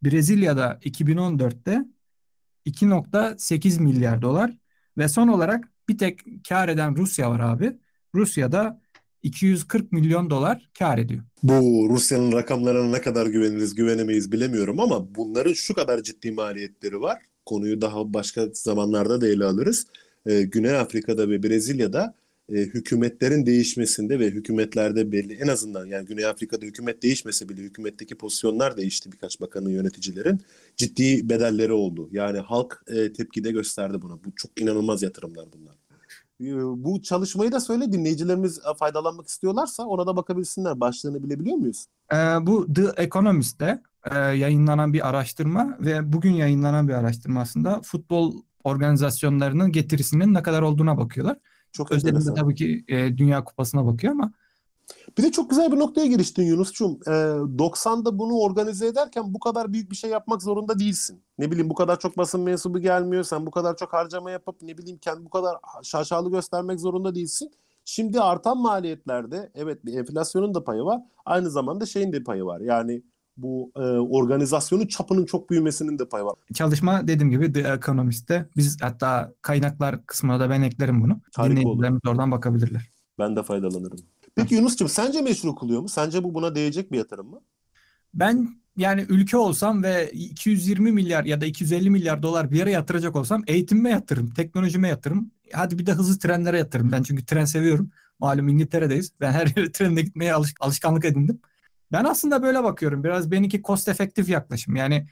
[0.03, 1.85] Brezilya'da 2014'te
[2.65, 4.57] 2.8 milyar dolar
[4.97, 6.19] ve son olarak bir tek
[6.49, 7.77] kar eden Rusya var abi.
[8.15, 8.81] Rusya'da
[9.23, 11.23] 240 milyon dolar kar ediyor.
[11.43, 17.21] Bu Rusya'nın rakamlarına ne kadar güveniriz güvenemeyiz bilemiyorum ama bunların şu kadar ciddi maliyetleri var.
[17.45, 19.87] Konuyu daha başka zamanlarda da ele alırız.
[20.25, 22.15] Ee, Güney Afrika'da ve Brezilya'da
[22.49, 28.15] e, hükümetlerin değişmesinde ve hükümetlerde belli en azından yani Güney Afrika'da hükümet değişmese bile hükümetteki
[28.15, 30.41] pozisyonlar değişti birkaç bakanın yöneticilerin
[30.77, 32.09] ciddi bedelleri oldu.
[32.11, 34.13] Yani halk e, tepki de gösterdi buna.
[34.13, 35.75] Bu çok inanılmaz yatırımlar bunlar.
[36.41, 40.79] E, bu çalışmayı da söyle dinleyicilerimiz faydalanmak istiyorlarsa ona da bakabilsinler.
[40.79, 41.85] Başlığını bilebiliyor muyuz?
[42.13, 43.81] Ee, bu The Economist'te
[44.11, 50.61] e, yayınlanan bir araştırma ve bugün yayınlanan bir araştırma aslında futbol organizasyonlarının getirisinin ne kadar
[50.61, 51.37] olduğuna bakıyorlar.
[51.75, 52.35] Çok enteresan.
[52.35, 54.31] tabii ki e, Dünya Kupası'na bakıyor ama
[55.17, 56.99] Bir de çok güzel bir noktaya giriştin Yunus'cum.
[57.07, 57.11] Ee,
[57.57, 61.23] 90'da bunu organize ederken bu kadar büyük bir şey yapmak zorunda değilsin.
[61.37, 63.23] Ne bileyim bu kadar çok basın mensubu gelmiyor.
[63.23, 67.51] Sen bu kadar çok harcama yapıp ne bileyim kendi bu kadar şaşalı göstermek zorunda değilsin.
[67.85, 71.01] Şimdi artan maliyetlerde evet bir enflasyonun da payı var.
[71.25, 72.59] Aynı zamanda şeyin de payı var.
[72.61, 73.03] Yani
[73.37, 76.33] bu e, organizasyonun çapının çok büyümesinin de payı var.
[76.53, 81.21] çalışma dediğim gibi The Economist'te biz hatta kaynaklar kısmına da ben eklerim bunu.
[81.43, 82.91] Dinleyicilerimiz oradan bakabilirler.
[83.19, 83.99] Ben de faydalanırım.
[84.35, 85.89] Peki Yunus'cum sence meşru kılıyor mu?
[85.89, 87.41] Sence bu buna değecek bir yatırım mı?
[88.13, 93.15] Ben yani ülke olsam ve 220 milyar ya da 250 milyar dolar bir yere yatıracak
[93.15, 95.31] olsam eğitimime yatırırım, teknolojime yatırırım.
[95.53, 96.91] Hadi bir de hızlı trenlere yatırırım.
[96.91, 97.89] Ben çünkü tren seviyorum.
[98.19, 99.11] Malum İngiltere'deyiz.
[99.21, 101.39] Ben her yere trenle gitmeye alış alışkanlık edindim.
[101.91, 103.03] Ben aslında böyle bakıyorum.
[103.03, 104.75] Biraz benimki cost efektif yaklaşım.
[104.75, 105.07] Yani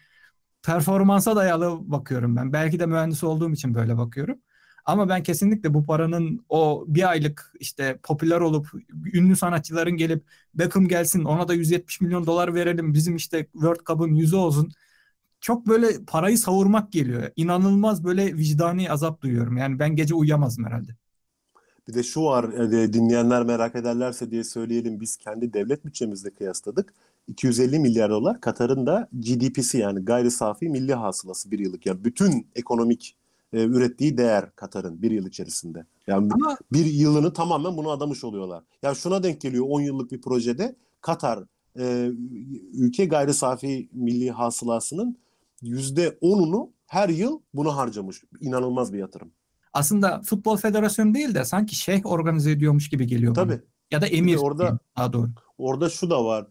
[0.63, 2.53] performansa dayalı bakıyorum ben.
[2.53, 4.39] Belki de mühendis olduğum için böyle bakıyorum.
[4.85, 8.67] Ama ben kesinlikle bu paranın o bir aylık işte popüler olup
[9.13, 10.23] ünlü sanatçıların gelip
[10.55, 14.71] Beckham gelsin ona da 170 milyon dolar verelim bizim işte World Cup'ın yüzü olsun.
[15.41, 17.31] Çok böyle parayı savurmak geliyor.
[17.35, 19.57] İnanılmaz böyle vicdani azap duyuyorum.
[19.57, 20.95] Yani ben gece uyuyamazdım herhalde.
[21.87, 26.93] Bir de şu var e, dinleyenler merak ederlerse diye söyleyelim biz kendi devlet bütçemizle kıyasladık.
[27.27, 31.85] 250 milyar dolar Katar'ın da GDP'si yani gayri safi milli hasılası bir yıllık.
[31.85, 33.15] Yani bütün ekonomik
[33.53, 35.85] e, ürettiği değer Katar'ın bir yıl içerisinde.
[36.07, 38.63] Yani Ama bir yılını tamamen buna adamış oluyorlar.
[38.83, 41.43] Yani şuna denk geliyor 10 yıllık bir projede Katar
[41.79, 42.11] e,
[42.73, 45.17] ülke gayri safi milli hasılasının
[45.63, 48.23] %10'unu her yıl buna harcamış.
[48.41, 49.31] İnanılmaz bir yatırım.
[49.73, 53.45] Aslında Futbol Federasyonu değil de sanki şeyh organize ediyormuş gibi geliyor bana.
[53.45, 53.61] Tabii.
[53.91, 55.29] Ya da emir orada- daha doğru.
[55.57, 56.47] Orada şu da var.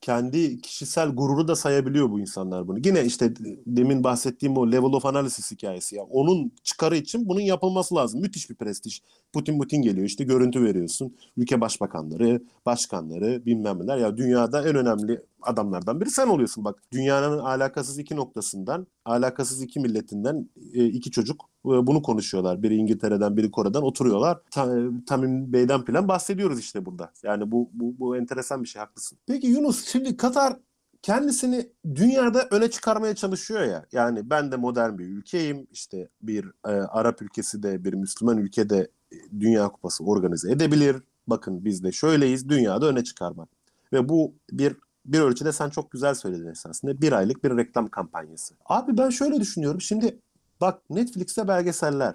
[0.00, 2.78] Kendi kişisel gururu da sayabiliyor bu insanlar bunu.
[2.84, 3.34] Yine işte
[3.66, 6.02] demin bahsettiğim o level of analysis hikayesi ya.
[6.02, 8.20] Onun çıkarı için bunun yapılması lazım.
[8.20, 9.00] Müthiş bir prestij.
[9.32, 11.16] Putin Putin geliyor işte görüntü veriyorsun.
[11.36, 13.96] Ülke başbakanları, başkanları bilmem neler.
[13.96, 16.82] Ya dünyada en önemli adamlardan biri sen oluyorsun bak.
[16.92, 22.62] Dünyanın alakasız iki noktasından, alakasız iki milletinden e, iki çocuk bunu konuşuyorlar.
[22.62, 24.38] Biri İngiltere'den, biri Kore'den oturuyorlar.
[24.50, 27.10] Ta, Tamim Bey'den falan bahsediyoruz işte burada.
[27.22, 29.18] Yani bu, bu, bu enteresan bir şey haklısın.
[29.26, 30.56] Peki Yunus şimdi Katar
[31.02, 33.86] kendisini dünyada öne çıkarmaya çalışıyor ya.
[33.92, 35.66] Yani ben de modern bir ülkeyim.
[35.72, 40.96] İşte bir e, Arap ülkesi de bir Müslüman ülkede e, Dünya Kupası organize edebilir.
[41.26, 42.48] Bakın biz de şöyleyiz.
[42.48, 43.48] Dünyada öne çıkarmak.
[43.92, 47.00] Ve bu bir bir ölçüde sen çok güzel söyledin esasında.
[47.00, 48.54] Bir aylık bir reklam kampanyası.
[48.66, 49.80] Abi ben şöyle düşünüyorum.
[49.80, 50.18] Şimdi
[50.60, 52.14] bak Netflix'te belgeseller,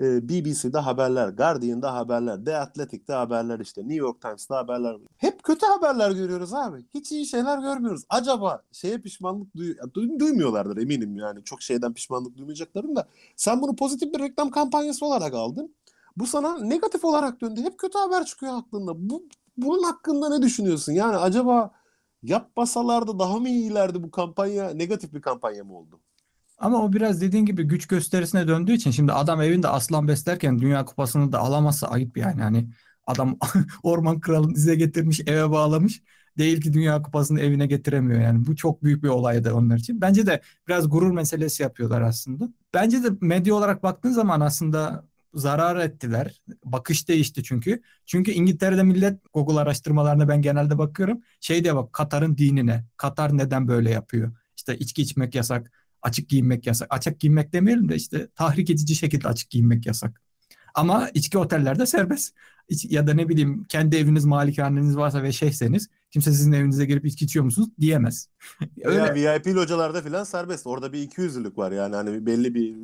[0.00, 4.96] e, BBC'de haberler, Guardian'da haberler, The Athletic'te haberler işte, New York Times'ta haberler.
[5.16, 6.84] Hep kötü haberler görüyoruz abi.
[6.94, 8.04] Hiç iyi şeyler görmüyoruz.
[8.08, 11.44] Acaba şeye pişmanlık duy du- duymuyorlardır eminim yani.
[11.44, 13.08] Çok şeyden pişmanlık duymayacaklarım da.
[13.36, 15.74] Sen bunu pozitif bir reklam kampanyası olarak aldın.
[16.16, 17.62] Bu sana negatif olarak döndü.
[17.62, 19.10] Hep kötü haber çıkıyor aklında.
[19.10, 19.24] Bu,
[19.56, 20.92] bunun hakkında ne düşünüyorsun?
[20.92, 21.78] Yani acaba
[22.22, 24.70] Yapmasalardı daha mı iyilerdi bu kampanya?
[24.70, 26.00] Negatif bir kampanya mı oldu?
[26.58, 30.84] Ama o biraz dediğin gibi güç gösterisine döndüğü için şimdi adam evinde aslan beslerken Dünya
[30.84, 32.42] Kupası'nı da alamazsa ayıp yani.
[32.42, 32.68] Hani
[33.06, 33.38] adam
[33.82, 36.02] Orman Kralı'nı dize getirmiş, eve bağlamış.
[36.38, 38.46] Değil ki Dünya Kupası'nı evine getiremiyor yani.
[38.46, 40.00] Bu çok büyük bir olaydı onlar için.
[40.00, 42.48] Bence de biraz gurur meselesi yapıyorlar aslında.
[42.74, 46.42] Bence de medya olarak baktığın zaman aslında zarar ettiler.
[46.64, 47.82] Bakış değişti çünkü.
[48.06, 51.20] Çünkü İngiltere'de millet Google araştırmalarına ben genelde bakıyorum.
[51.40, 52.84] Şey diye bak Katar'ın dinine.
[52.96, 54.32] Katar neden böyle yapıyor?
[54.56, 56.88] İşte içki içmek yasak, açık giyinmek yasak.
[56.90, 60.22] Açık giyinmek demeyelim de işte tahrik edici şekilde açık giyinmek yasak.
[60.74, 62.34] Ama içki otellerde serbest.
[62.84, 67.24] Ya da ne bileyim kendi eviniz malikaneniz varsa ve şeyseniz kimse sizin evinize gelip içki
[67.24, 68.28] içiyor musunuz diyemez.
[68.84, 68.98] Öyle.
[68.98, 70.66] Ya VIP localarda falan serbest.
[70.66, 72.76] Orada bir iki yüzlülük var yani hani belli bir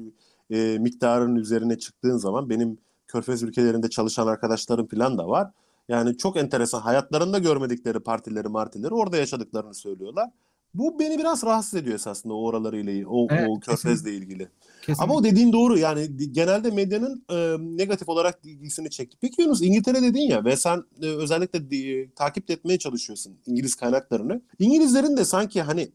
[0.51, 5.51] e, miktarın üzerine çıktığın zaman benim körfez ülkelerinde çalışan arkadaşlarım falan da var.
[5.89, 10.31] Yani çok enteresan hayatlarında görmedikleri partileri martileri orada yaşadıklarını söylüyorlar.
[10.75, 14.49] Bu beni biraz rahatsız ediyor esasında o oralarıyla, o, evet, o körfezle ilgili.
[14.81, 15.05] Kesinlikle.
[15.05, 19.17] Ama o dediğin doğru yani genelde medyanın e, negatif olarak ilgisini çekti.
[19.21, 24.43] Peki Yunus İngiltere dedin ya ve sen e, özellikle e, takip etmeye çalışıyorsun İngiliz kaynaklarını.
[24.59, 25.89] İngilizlerin de sanki hani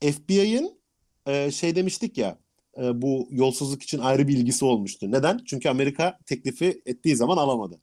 [0.00, 0.72] FBI'ın
[1.26, 2.38] e, şey demiştik ya
[2.78, 5.12] e, bu yolsuzluk için ayrı bir ilgisi olmuştu.
[5.12, 5.40] Neden?
[5.46, 7.80] Çünkü Amerika teklifi ettiği zaman alamadı.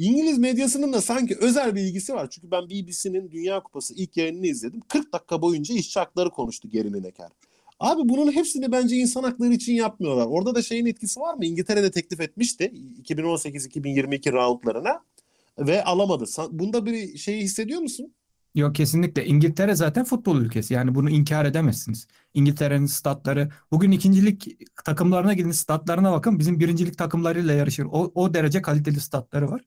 [0.00, 2.30] İngiliz medyasının da sanki özel bir ilgisi var.
[2.30, 4.80] Çünkü ben BBC'nin Dünya Kupası ilk yayınını izledim.
[4.88, 7.28] 40 dakika boyunca işçi hakları konuştu Geri Lineker.
[7.80, 10.26] Abi bunun hepsini bence insan hakları için yapmıyorlar.
[10.26, 11.44] Orada da şeyin etkisi var mı?
[11.44, 15.00] İngiltere'de teklif etmişti 2018-2022 roundlarına
[15.58, 16.24] ve alamadı.
[16.50, 18.12] Bunda bir şeyi hissediyor musun?
[18.54, 19.26] Yok kesinlikle.
[19.26, 20.74] İngiltere zaten futbol ülkesi.
[20.74, 22.06] Yani bunu inkar edemezsiniz.
[22.34, 23.48] İngiltere'nin statları.
[23.70, 26.38] Bugün ikincilik takımlarına gidin statlarına bakın.
[26.38, 27.84] Bizim birincilik takımlarıyla yarışır.
[27.84, 29.60] O, o derece kaliteli statları var.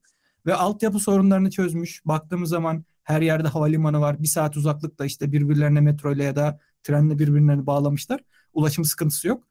[0.46, 2.02] Ve altyapı sorunlarını çözmüş.
[2.06, 4.22] Baktığımız zaman her yerde havalimanı var.
[4.22, 8.24] Bir saat uzaklıkta işte birbirlerine metro ile ya da trenle birbirlerini bağlamışlar.
[8.54, 9.48] Ulaşım sıkıntısı yok.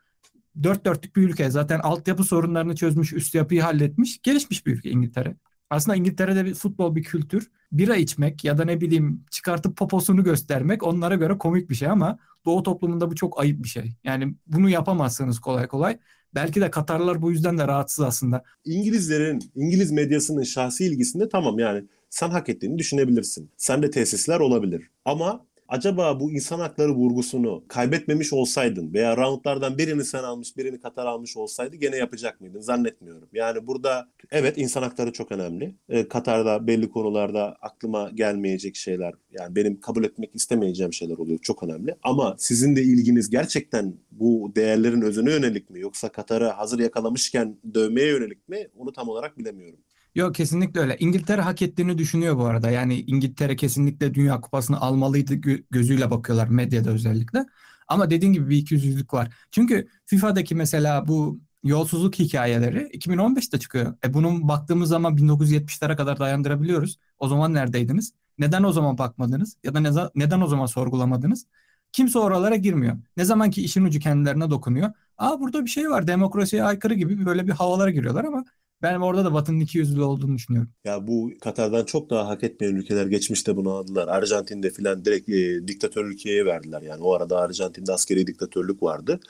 [0.63, 1.51] Dört dörtlük bir ülke.
[1.51, 4.23] Zaten altyapı sorunlarını çözmüş, üst yapıyı halletmiş.
[4.23, 5.37] Gelişmiş bir ülke İngiltere.
[5.73, 7.51] Aslında İngiltere'de bir futbol bir kültür.
[7.73, 12.19] Bira içmek ya da ne bileyim çıkartıp poposunu göstermek onlara göre komik bir şey ama
[12.45, 13.93] Doğu toplumunda bu çok ayıp bir şey.
[14.05, 15.99] Yani bunu yapamazsınız kolay kolay.
[16.35, 18.43] Belki de Katarlılar bu yüzden de rahatsız aslında.
[18.65, 23.51] İngilizlerin, İngiliz medyasının şahsi ilgisinde tamam yani sen hak ettiğini düşünebilirsin.
[23.57, 24.91] Sen de tesisler olabilir.
[25.05, 31.07] Ama acaba bu insan hakları vurgusunu kaybetmemiş olsaydın veya roundlardan birini sen almış birini Katar
[31.07, 32.61] almış olsaydı gene yapacak mıydın?
[32.61, 33.29] Zannetmiyorum.
[33.33, 35.75] Yani burada evet insan hakları çok önemli.
[35.89, 41.39] Ee, Katar'da belli konularda aklıma gelmeyecek şeyler yani benim kabul etmek istemeyeceğim şeyler oluyor.
[41.39, 41.95] Çok önemli.
[42.03, 48.09] Ama sizin de ilginiz gerçekten bu değerlerin özüne yönelik mi yoksa Katar'ı hazır yakalamışken dövmeye
[48.09, 48.69] yönelik mi?
[48.77, 49.79] Onu tam olarak bilemiyorum.
[50.15, 50.97] Yok kesinlikle öyle.
[50.99, 52.71] İngiltere hak ettiğini düşünüyor bu arada.
[52.71, 55.35] Yani İngiltere kesinlikle Dünya Kupası'nı almalıydı
[55.71, 57.47] gözüyle bakıyorlar medyada özellikle.
[57.89, 59.35] Ama dediğin gibi bir ikiyüzlülük var.
[59.51, 63.95] Çünkü FIFA'daki mesela bu yolsuzluk hikayeleri 2015'te çıkıyor.
[64.05, 66.99] E bunun baktığımız zaman 1970'lere kadar dayandırabiliyoruz.
[67.19, 68.13] O zaman neredeydiniz?
[68.39, 69.57] Neden o zaman bakmadınız?
[69.65, 71.47] Ya da ne, neden o zaman sorgulamadınız?
[71.93, 72.97] Kimse oralara girmiyor.
[73.17, 74.93] Ne zaman ki işin ucu kendilerine dokunuyor.
[75.19, 78.45] Aa burada bir şey var demokrasiye aykırı gibi böyle bir havalara giriyorlar ama
[78.83, 80.71] ben orada da Batı'nın iki yüzlü olduğunu düşünüyorum.
[80.85, 84.09] Ya bu Katar'dan çok daha hak etmeyen ülkeler geçmişte bunu aldılar.
[84.09, 86.83] Arjantin'de filan direkt e, diktatör ülkeye verdiler.
[86.83, 89.21] Yani o arada Arjantin'de askeri diktatörlük vardı.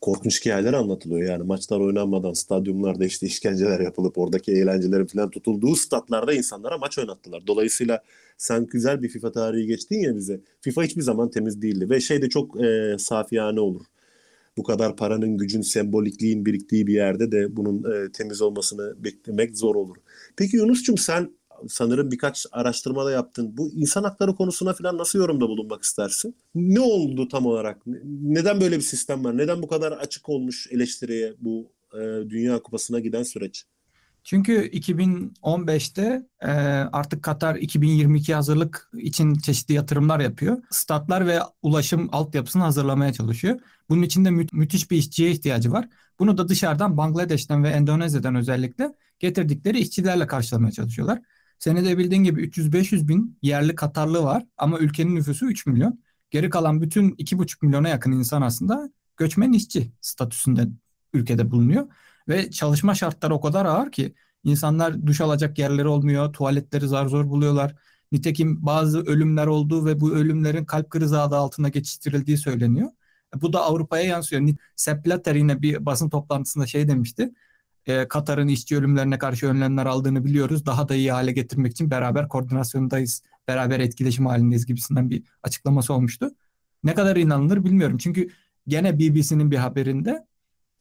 [0.00, 1.28] Korkunç hikayeler anlatılıyor.
[1.28, 7.46] Yani maçlar oynanmadan stadyumlarda işte işkenceler yapılıp oradaki eğlencelerin falan tutulduğu statlarda insanlara maç oynattılar.
[7.46, 8.02] Dolayısıyla
[8.38, 10.40] sen güzel bir FIFA tarihi geçtin ya bize.
[10.60, 13.86] FIFA hiçbir zaman temiz değildi ve şey de çok e, safiyane olur
[14.56, 19.74] bu kadar paranın gücün sembolikliğin biriktiği bir yerde de bunun e, temiz olmasını beklemek zor
[19.74, 19.96] olur.
[20.36, 21.30] Peki Yunus'cum sen
[21.68, 23.56] sanırım birkaç araştırma da yaptın.
[23.56, 26.34] Bu insan hakları konusuna falan nasıl yorumda bulunmak istersin?
[26.54, 27.82] Ne oldu tam olarak?
[28.22, 29.38] Neden böyle bir sistem var?
[29.38, 31.98] Neden bu kadar açık olmuş eleştiriye bu e,
[32.30, 33.64] Dünya Kupası'na giden süreç?
[34.24, 36.50] Çünkü 2015'te e,
[36.92, 40.62] artık Katar 2022 hazırlık için çeşitli yatırımlar yapıyor.
[40.70, 43.60] Statlar ve ulaşım altyapısını hazırlamaya çalışıyor.
[43.88, 45.88] Bunun için de mü- müthiş bir işçiye ihtiyacı var.
[46.18, 51.20] Bunu da dışarıdan Bangladeş'ten ve Endonezya'dan özellikle getirdikleri işçilerle karşılamaya çalışıyorlar.
[51.58, 56.00] Senede de bildiğin gibi 300-500 bin yerli Katarlı var ama ülkenin nüfusu 3 milyon.
[56.30, 60.66] Geri kalan bütün 2,5 milyona yakın insan aslında göçmen işçi statüsünde
[61.12, 61.86] ülkede bulunuyor.
[62.28, 67.28] Ve çalışma şartları o kadar ağır ki insanlar duş alacak yerleri olmuyor, tuvaletleri zar zor
[67.28, 67.74] buluyorlar.
[68.12, 72.90] Nitekim bazı ölümler olduğu ve bu ölümlerin kalp krizi adı altında geçiştirildiği söyleniyor.
[73.34, 74.48] Bu da Avrupa'ya yansıyor.
[74.76, 77.32] Sepp Blatter yine bir basın toplantısında şey demişti.
[77.86, 80.66] E, Katar'ın işçi ölümlerine karşı önlemler aldığını biliyoruz.
[80.66, 86.30] Daha da iyi hale getirmek için beraber koordinasyondayız beraber etkileşim halindeyiz gibisinden bir açıklaması olmuştu.
[86.84, 87.98] Ne kadar inanılır bilmiyorum.
[87.98, 88.28] Çünkü
[88.68, 90.26] gene BBC'nin bir haberinde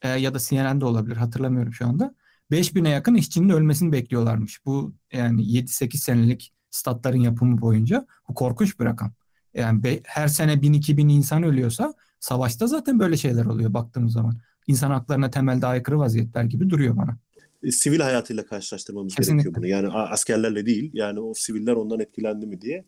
[0.04, 2.16] e, ya da CNN'de olabilir hatırlamıyorum şu anda.
[2.52, 4.66] 5000'e yakın işçinin ölmesini bekliyorlarmış.
[4.66, 9.13] Bu yani 7-8 senelik statların yapımı boyunca bu korkunç bir rakam.
[9.54, 14.38] Yani be, her sene 1000-2000 insan ölüyorsa savaşta zaten böyle şeyler oluyor baktığımız zaman.
[14.68, 17.18] İnsan haklarına temelde aykırı vaziyetler gibi duruyor bana.
[17.63, 19.44] E, sivil hayatıyla karşılaştırmamız Kesinlikle.
[19.44, 19.68] gerekiyor bunu.
[19.68, 20.92] Yani askerlerle değil.
[20.94, 22.86] Yani o siviller ondan etkilendi mi diye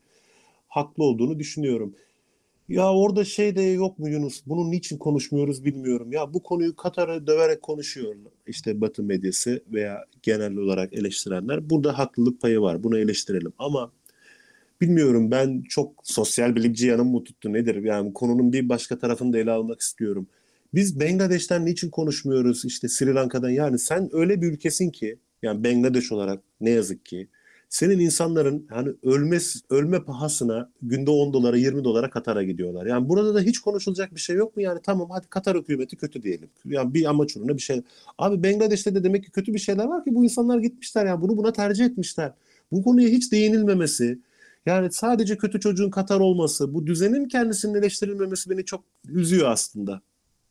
[0.67, 1.95] haklı olduğunu düşünüyorum.
[2.69, 4.41] Ya orada şey de yok mu Yunus?
[4.45, 6.11] Bunu niçin konuşmuyoruz bilmiyorum.
[6.11, 8.15] Ya bu konuyu Katar'ı döverek konuşuyor
[8.47, 11.69] işte Batı medyası veya genel olarak eleştirenler.
[11.69, 12.83] Burada haklılık payı var.
[12.83, 13.53] Bunu eleştirelim.
[13.59, 13.91] Ama
[14.81, 17.83] bilmiyorum ben çok sosyal bilimci yanım mı tuttu nedir?
[17.83, 20.27] Yani konunun bir başka tarafını da ele almak istiyorum.
[20.73, 22.65] Biz Bangladeş'ten niçin konuşmuyoruz?
[22.65, 23.49] İşte Sri Lanka'dan.
[23.49, 27.27] Yani sen öyle bir ülkesin ki yani Bangladeş olarak ne yazık ki
[27.75, 29.37] senin insanların hani ölme,
[29.69, 32.85] ölme pahasına günde 10 dolara 20 dolara Katar'a gidiyorlar.
[32.85, 34.61] Yani burada da hiç konuşulacak bir şey yok mu?
[34.61, 36.49] Yani tamam hadi Katar hükümeti kötü diyelim.
[36.65, 37.81] Yani bir amaç uğruna bir şey.
[38.17, 41.37] Abi Bangladeş'te de demek ki kötü bir şeyler var ki bu insanlar gitmişler yani bunu
[41.37, 42.33] buna tercih etmişler.
[42.71, 44.19] Bu konuya hiç değinilmemesi,
[44.65, 50.01] yani sadece kötü çocuğun Katar olması, bu düzenin kendisinin eleştirilmemesi beni çok üzüyor aslında.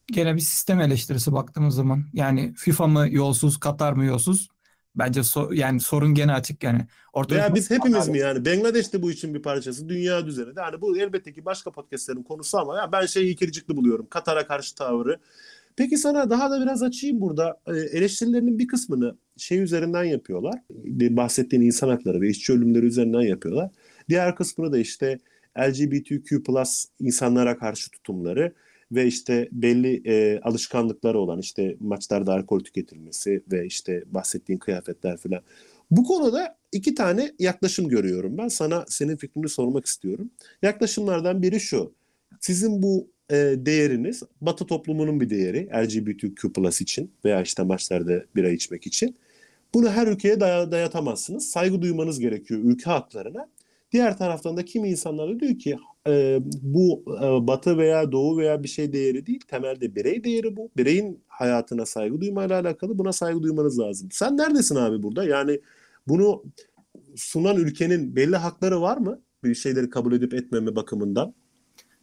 [0.07, 2.05] Gene bir sistem eleştirisi baktığımız zaman.
[2.13, 4.49] Yani FIFA mı yolsuz, Katar mı yolsuz?
[4.97, 6.87] Bence so- yani sorun gene açık yani.
[7.13, 8.45] Ortada Veya biz hepimiz mi yani?
[8.45, 10.49] Bangladeş de bu için bir parçası, dünya düzeni.
[10.57, 14.07] Yani bu elbette ki başka podcastlerin konusu ama ya ben şeyi ikircikli buluyorum.
[14.11, 15.21] Katar'a karşı tavrı.
[15.77, 17.61] Peki sana daha da biraz açayım burada.
[17.67, 20.55] Ee, Eleştirilerinin bir kısmını şey üzerinden yapıyorlar.
[21.17, 23.71] Bahsettiğin insan hakları ve işçi ölümleri üzerinden yapıyorlar.
[24.09, 25.19] Diğer kısmını da işte
[25.59, 28.53] LGBTQ plus insanlara karşı tutumları
[28.93, 35.43] ve işte belli e, alışkanlıkları olan işte maçlarda alkol tüketilmesi ve işte bahsettiğin kıyafetler filan.
[35.91, 38.49] Bu konuda iki tane yaklaşım görüyorum ben.
[38.49, 40.31] Sana senin fikrini sormak istiyorum.
[40.63, 41.93] Yaklaşımlardan biri şu.
[42.41, 48.87] Sizin bu e, değeriniz Batı toplumunun bir değeri LGBTQ için veya işte maçlarda bira içmek
[48.87, 49.17] için.
[49.75, 51.51] Bunu her ülkeye day- dayatamazsınız.
[51.51, 53.49] Saygı duymanız gerekiyor ülke haklarına.
[53.93, 55.77] Diğer taraftan da kimi insanlar da diyor ki
[56.09, 59.41] e, bu e, batı veya doğu veya bir şey değeri değil.
[59.49, 60.71] Temelde birey değeri bu.
[60.77, 64.09] Bireyin hayatına saygı duymayla alakalı buna saygı duymanız lazım.
[64.13, 65.25] Sen neredesin abi burada?
[65.25, 65.61] Yani
[66.09, 66.43] bunu
[67.17, 69.21] sunan ülkenin belli hakları var mı?
[69.45, 71.35] Bir şeyleri kabul edip etmeme bakımından.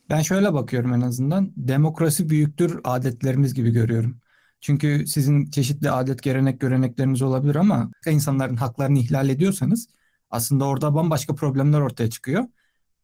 [0.10, 1.52] Ben şöyle bakıyorum en azından.
[1.58, 4.18] Demokrasi büyüktür adetlerimiz gibi görüyorum.
[4.62, 9.88] Çünkü sizin çeşitli adet, gelenek, görenekleriniz olabilir ama insanların haklarını ihlal ediyorsanız
[10.30, 12.44] aslında orada bambaşka problemler ortaya çıkıyor.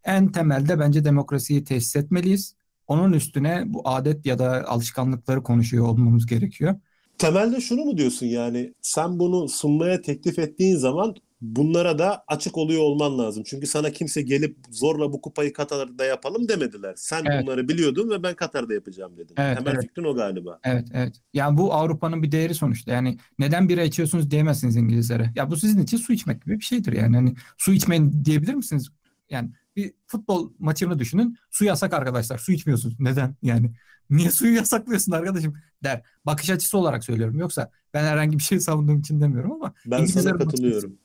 [0.07, 2.55] En temelde bence demokrasiyi tesis etmeliyiz.
[2.87, 6.75] Onun üstüne bu adet ya da alışkanlıkları konuşuyor olmamız gerekiyor.
[7.17, 12.81] Temelde şunu mu diyorsun yani sen bunu sunmaya teklif ettiğin zaman bunlara da açık oluyor
[12.81, 13.43] olman lazım.
[13.47, 16.93] Çünkü sana kimse gelip zorla bu kupayı Katar'da yapalım demediler.
[16.97, 17.43] Sen Evet.
[17.43, 19.35] bunları biliyordun ve ben Katar'da yapacağım dedin.
[19.37, 19.81] Evet, Temel evet.
[19.81, 20.59] fikrin o galiba.
[20.63, 21.15] Evet, evet.
[21.33, 22.91] Yani bu Avrupa'nın bir değeri sonuçta.
[22.91, 25.31] Yani neden bira içiyorsunuz diyemezsiniz İngilizlere.
[25.35, 27.15] Ya bu sizin için su içmek gibi bir şeydir yani.
[27.15, 28.89] Hani su içmeyin diyebilir misiniz?
[29.29, 31.37] Yani bir futbol maçını düşünün.
[31.51, 32.37] Su yasak arkadaşlar.
[32.37, 32.99] Su içmiyorsunuz.
[32.99, 33.35] Neden?
[33.41, 33.71] Yani
[34.09, 36.01] niye suyu yasaklıyorsun arkadaşım der.
[36.25, 37.39] Bakış açısı olarak söylüyorum.
[37.39, 40.97] Yoksa ben herhangi bir şey savunduğum için demiyorum ama Ben sana katılıyorum.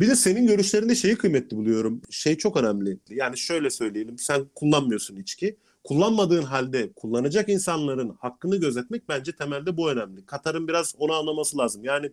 [0.00, 2.00] Bir de senin görüşlerinde şeyi kıymetli buluyorum.
[2.10, 2.98] Şey çok önemli.
[3.10, 4.18] Yani şöyle söyleyelim.
[4.18, 5.56] Sen kullanmıyorsun içki.
[5.84, 10.26] Kullanmadığın halde kullanacak insanların hakkını gözetmek bence temelde bu önemli.
[10.26, 11.84] Katar'ın biraz onu anlaması lazım.
[11.84, 12.10] Yani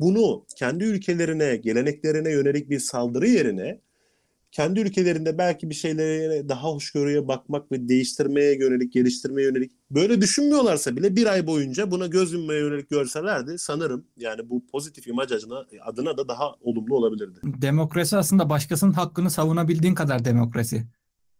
[0.00, 3.80] bunu kendi ülkelerine, geleneklerine yönelik bir saldırı yerine
[4.56, 10.96] kendi ülkelerinde belki bir şeylere daha hoşgörüye bakmak ve değiştirmeye yönelik, geliştirmeye yönelik böyle düşünmüyorlarsa
[10.96, 15.64] bile bir ay boyunca buna göz yummaya yönelik görselerdi sanırım yani bu pozitif imaj adına,
[15.84, 17.40] adına da daha olumlu olabilirdi.
[17.44, 20.86] Demokrasi aslında başkasının hakkını savunabildiğin kadar demokrasi.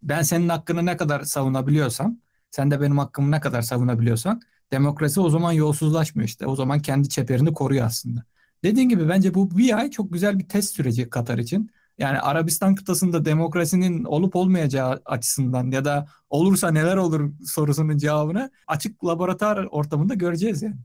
[0.03, 2.19] Ben senin hakkını ne kadar savunabiliyorsam,
[2.51, 4.41] sen de benim hakkımı ne kadar savunabiliyorsan,
[4.73, 6.47] demokrasi o zaman yolsuzlaşmıyor işte.
[6.47, 8.25] O zaman kendi çeperini koruyor aslında.
[8.65, 11.71] Dediğin gibi bence bu bir ay çok güzel bir test süreci Katar için.
[11.99, 19.05] Yani Arabistan kıtasında demokrasinin olup olmayacağı açısından ya da olursa neler olur sorusunun cevabını açık
[19.05, 20.77] laboratuvar ortamında göreceğiz yani.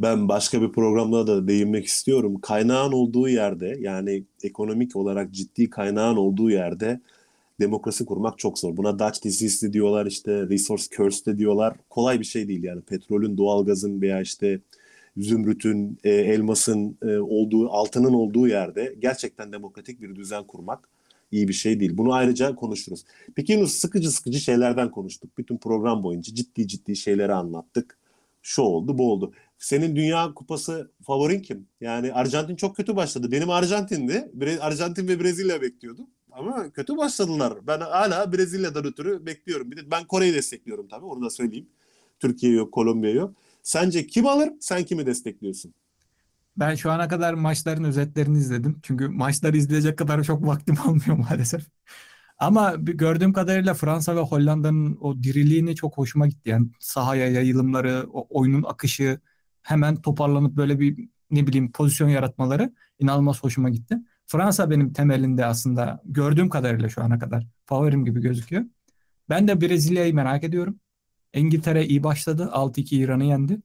[0.00, 2.40] Ben başka bir programda da değinmek istiyorum.
[2.40, 7.00] Kaynağın olduğu yerde yani ekonomik olarak ciddi kaynağın olduğu yerde
[7.60, 8.76] demokrasi kurmak çok zor.
[8.76, 11.76] Buna Dutch disease diyorlar işte resource curse de diyorlar.
[11.90, 14.60] Kolay bir şey değil yani petrolün, doğalgazın veya işte
[15.16, 20.88] zümrütün, e, elmasın e, olduğu, altının olduğu yerde gerçekten demokratik bir düzen kurmak
[21.32, 21.96] iyi bir şey değil.
[21.96, 23.04] Bunu ayrıca konuşuruz.
[23.34, 25.38] Peki Yunus sıkıcı sıkıcı şeylerden konuştuk.
[25.38, 27.98] Bütün program boyunca ciddi ciddi şeyleri anlattık.
[28.42, 29.32] Şu oldu, bu oldu.
[29.58, 31.66] Senin Dünya Kupası favorin kim?
[31.80, 33.32] Yani Arjantin çok kötü başladı.
[33.32, 34.30] Benim Arjantin'di.
[34.38, 36.06] Bre- Arjantin ve Brezilya bekliyordum.
[36.32, 37.54] ama kötü başladılar.
[37.66, 39.70] Ben hala Brezilya'dan ötürü bekliyorum.
[39.70, 41.66] Bir de ben Kore'yi destekliyorum tabii onu da söyleyeyim.
[42.20, 43.34] Türkiye yok, Kolombiya yok.
[43.66, 44.50] Sence kim alır?
[44.60, 45.74] Sen kimi destekliyorsun?
[46.56, 48.78] Ben şu ana kadar maçların özetlerini izledim.
[48.82, 51.66] Çünkü maçları izleyecek kadar çok vaktim olmuyor maalesef.
[52.38, 56.50] Ama gördüğüm kadarıyla Fransa ve Hollanda'nın o diriliğini çok hoşuma gitti.
[56.50, 59.20] Yani sahaya yayılımları, o oyunun akışı,
[59.62, 63.98] hemen toparlanıp böyle bir ne bileyim pozisyon yaratmaları inanılmaz hoşuma gitti.
[64.26, 68.64] Fransa benim temelinde aslında gördüğüm kadarıyla şu ana kadar favorim gibi gözüküyor.
[69.28, 70.80] Ben de Brezilya'yı merak ediyorum.
[71.36, 72.48] İngiltere iyi başladı.
[72.52, 73.58] 6-2 İran'ı yendi.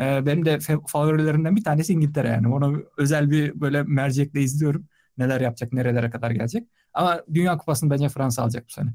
[0.00, 2.48] Ee, benim de favorilerimden bir tanesi İngiltere yani.
[2.48, 4.86] Onu özel bir böyle mercekle izliyorum.
[5.18, 6.68] Neler yapacak, nerelere kadar gelecek.
[6.94, 8.90] Ama Dünya Kupası'nı bence Fransa alacak bu sene.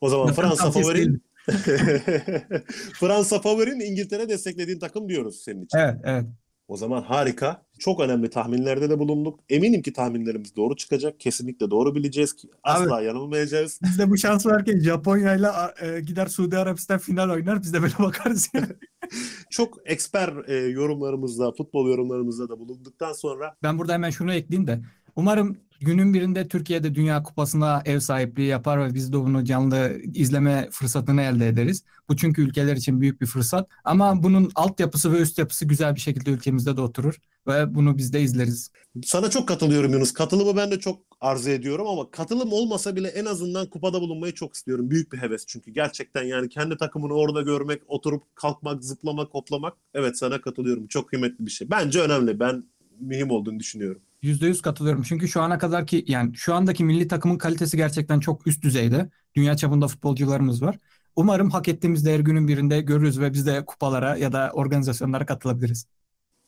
[0.00, 1.22] O zaman Fransa favorin.
[2.94, 5.78] Fransa favorin İngiltere desteklediğin takım diyoruz senin için.
[5.78, 6.24] Evet, evet.
[6.68, 7.62] O zaman harika.
[7.78, 9.40] Çok önemli tahminlerde de bulunduk.
[9.48, 11.20] Eminim ki tahminlerimiz doğru çıkacak.
[11.20, 13.80] Kesinlikle doğru bileceğiz ki asla yanılmayacağız.
[13.82, 17.62] Bizde bu şans varken Japonya'yla e, gider Suudi Arabistan final oynar.
[17.62, 18.66] Biz de böyle bakarız yani.
[19.50, 24.80] Çok eksper e, yorumlarımızda, futbol yorumlarımızda da bulunduktan sonra Ben burada hemen şunu ekleyeyim de.
[25.18, 30.68] Umarım günün birinde Türkiye'de Dünya Kupası'na ev sahipliği yapar ve biz de bunu canlı izleme
[30.70, 31.84] fırsatını elde ederiz.
[32.08, 33.68] Bu çünkü ülkeler için büyük bir fırsat.
[33.84, 37.14] Ama bunun altyapısı ve üst yapısı güzel bir şekilde ülkemizde de oturur.
[37.46, 38.70] Ve bunu biz de izleriz.
[39.04, 40.12] sana çok katılıyorum Yunus.
[40.12, 44.54] Katılımı ben de çok arzu ediyorum ama katılım olmasa bile en azından kupada bulunmayı çok
[44.54, 44.90] istiyorum.
[44.90, 49.74] Büyük bir heves çünkü gerçekten yani kendi takımını orada görmek, oturup kalkmak, zıplamak, hoplamak.
[49.94, 50.86] Evet sana katılıyorum.
[50.86, 51.70] Çok kıymetli bir şey.
[51.70, 52.40] Bence önemli.
[52.40, 52.64] Ben
[53.00, 54.02] mühim olduğunu düşünüyorum.
[54.22, 55.02] %100 katılıyorum.
[55.02, 59.10] Çünkü şu ana kadar ki yani şu andaki milli takımın kalitesi gerçekten çok üst düzeyde.
[59.36, 60.78] Dünya çapında futbolcularımız var.
[61.16, 65.86] Umarım hak ettiğimiz değer günün birinde görürüz ve biz de kupalara ya da organizasyonlara katılabiliriz.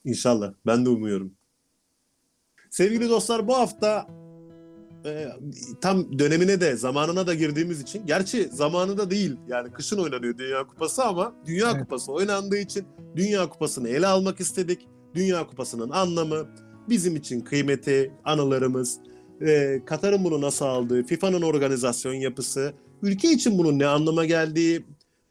[0.04, 0.52] İnşallah.
[0.66, 1.32] Ben de umuyorum.
[2.70, 4.06] Sevgili dostlar bu hafta
[5.04, 5.28] e,
[5.80, 10.66] tam dönemine de zamanına da girdiğimiz için gerçi zamanı da değil yani kışın oynanıyor Dünya
[10.66, 11.80] Kupası ama Dünya Evet.
[11.80, 14.88] Kupası oynandığı için Dünya Kupası'nı ele almak istedik.
[15.14, 16.46] Dünya Kupası'nın anlamı,
[16.90, 18.98] bizim için kıymeti, anılarımız,
[19.40, 22.72] e, Katar'ın bunu nasıl aldığı, FIFA'nın organizasyon yapısı,
[23.02, 24.84] ülke için bunun ne anlama geldiği,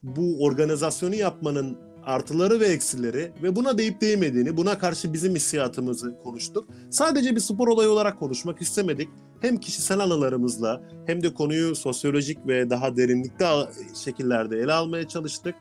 [0.03, 6.68] bu organizasyonu yapmanın artıları ve eksileri ve buna deyip değmediğini, buna karşı bizim hissiyatımızı konuştuk.
[6.89, 9.10] Sadece bir spor olayı olarak konuşmak istemedik.
[9.41, 13.45] Hem kişisel anılarımızla hem de konuyu sosyolojik ve daha derinlikte
[14.03, 15.55] şekillerde ele almaya çalıştık.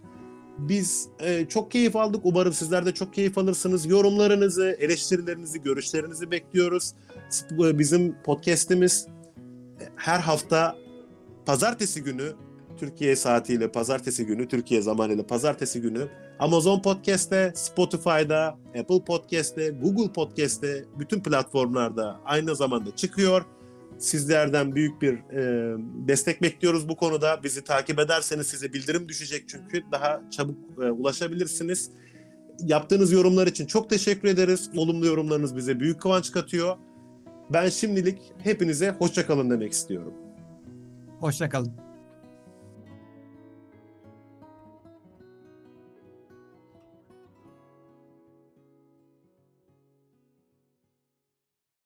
[0.58, 2.20] Biz e, çok keyif aldık.
[2.24, 3.86] Umarım sizler de çok keyif alırsınız.
[3.86, 6.92] Yorumlarınızı, eleştirilerinizi, görüşlerinizi bekliyoruz.
[7.30, 9.06] Sp- Bizim podcast'imiz
[9.80, 10.76] e, her hafta
[11.46, 12.32] pazartesi günü
[12.76, 20.84] Türkiye saatiyle pazartesi günü, Türkiye zamanıyla pazartesi günü Amazon Podcast'te, Spotify'da, Apple Podcast'te, Google Podcast'te
[20.98, 23.44] bütün platformlarda aynı zamanda çıkıyor.
[23.98, 25.76] Sizlerden büyük bir e,
[26.08, 27.42] destek bekliyoruz bu konuda.
[27.42, 31.90] Bizi takip ederseniz size bildirim düşecek çünkü daha çabuk e, ulaşabilirsiniz.
[32.60, 34.70] Yaptığınız yorumlar için çok teşekkür ederiz.
[34.76, 36.76] Olumlu yorumlarınız bize büyük kıvanç katıyor.
[37.50, 40.14] Ben şimdilik hepinize hoşça kalın demek istiyorum.
[41.20, 41.87] Hoşça kalın.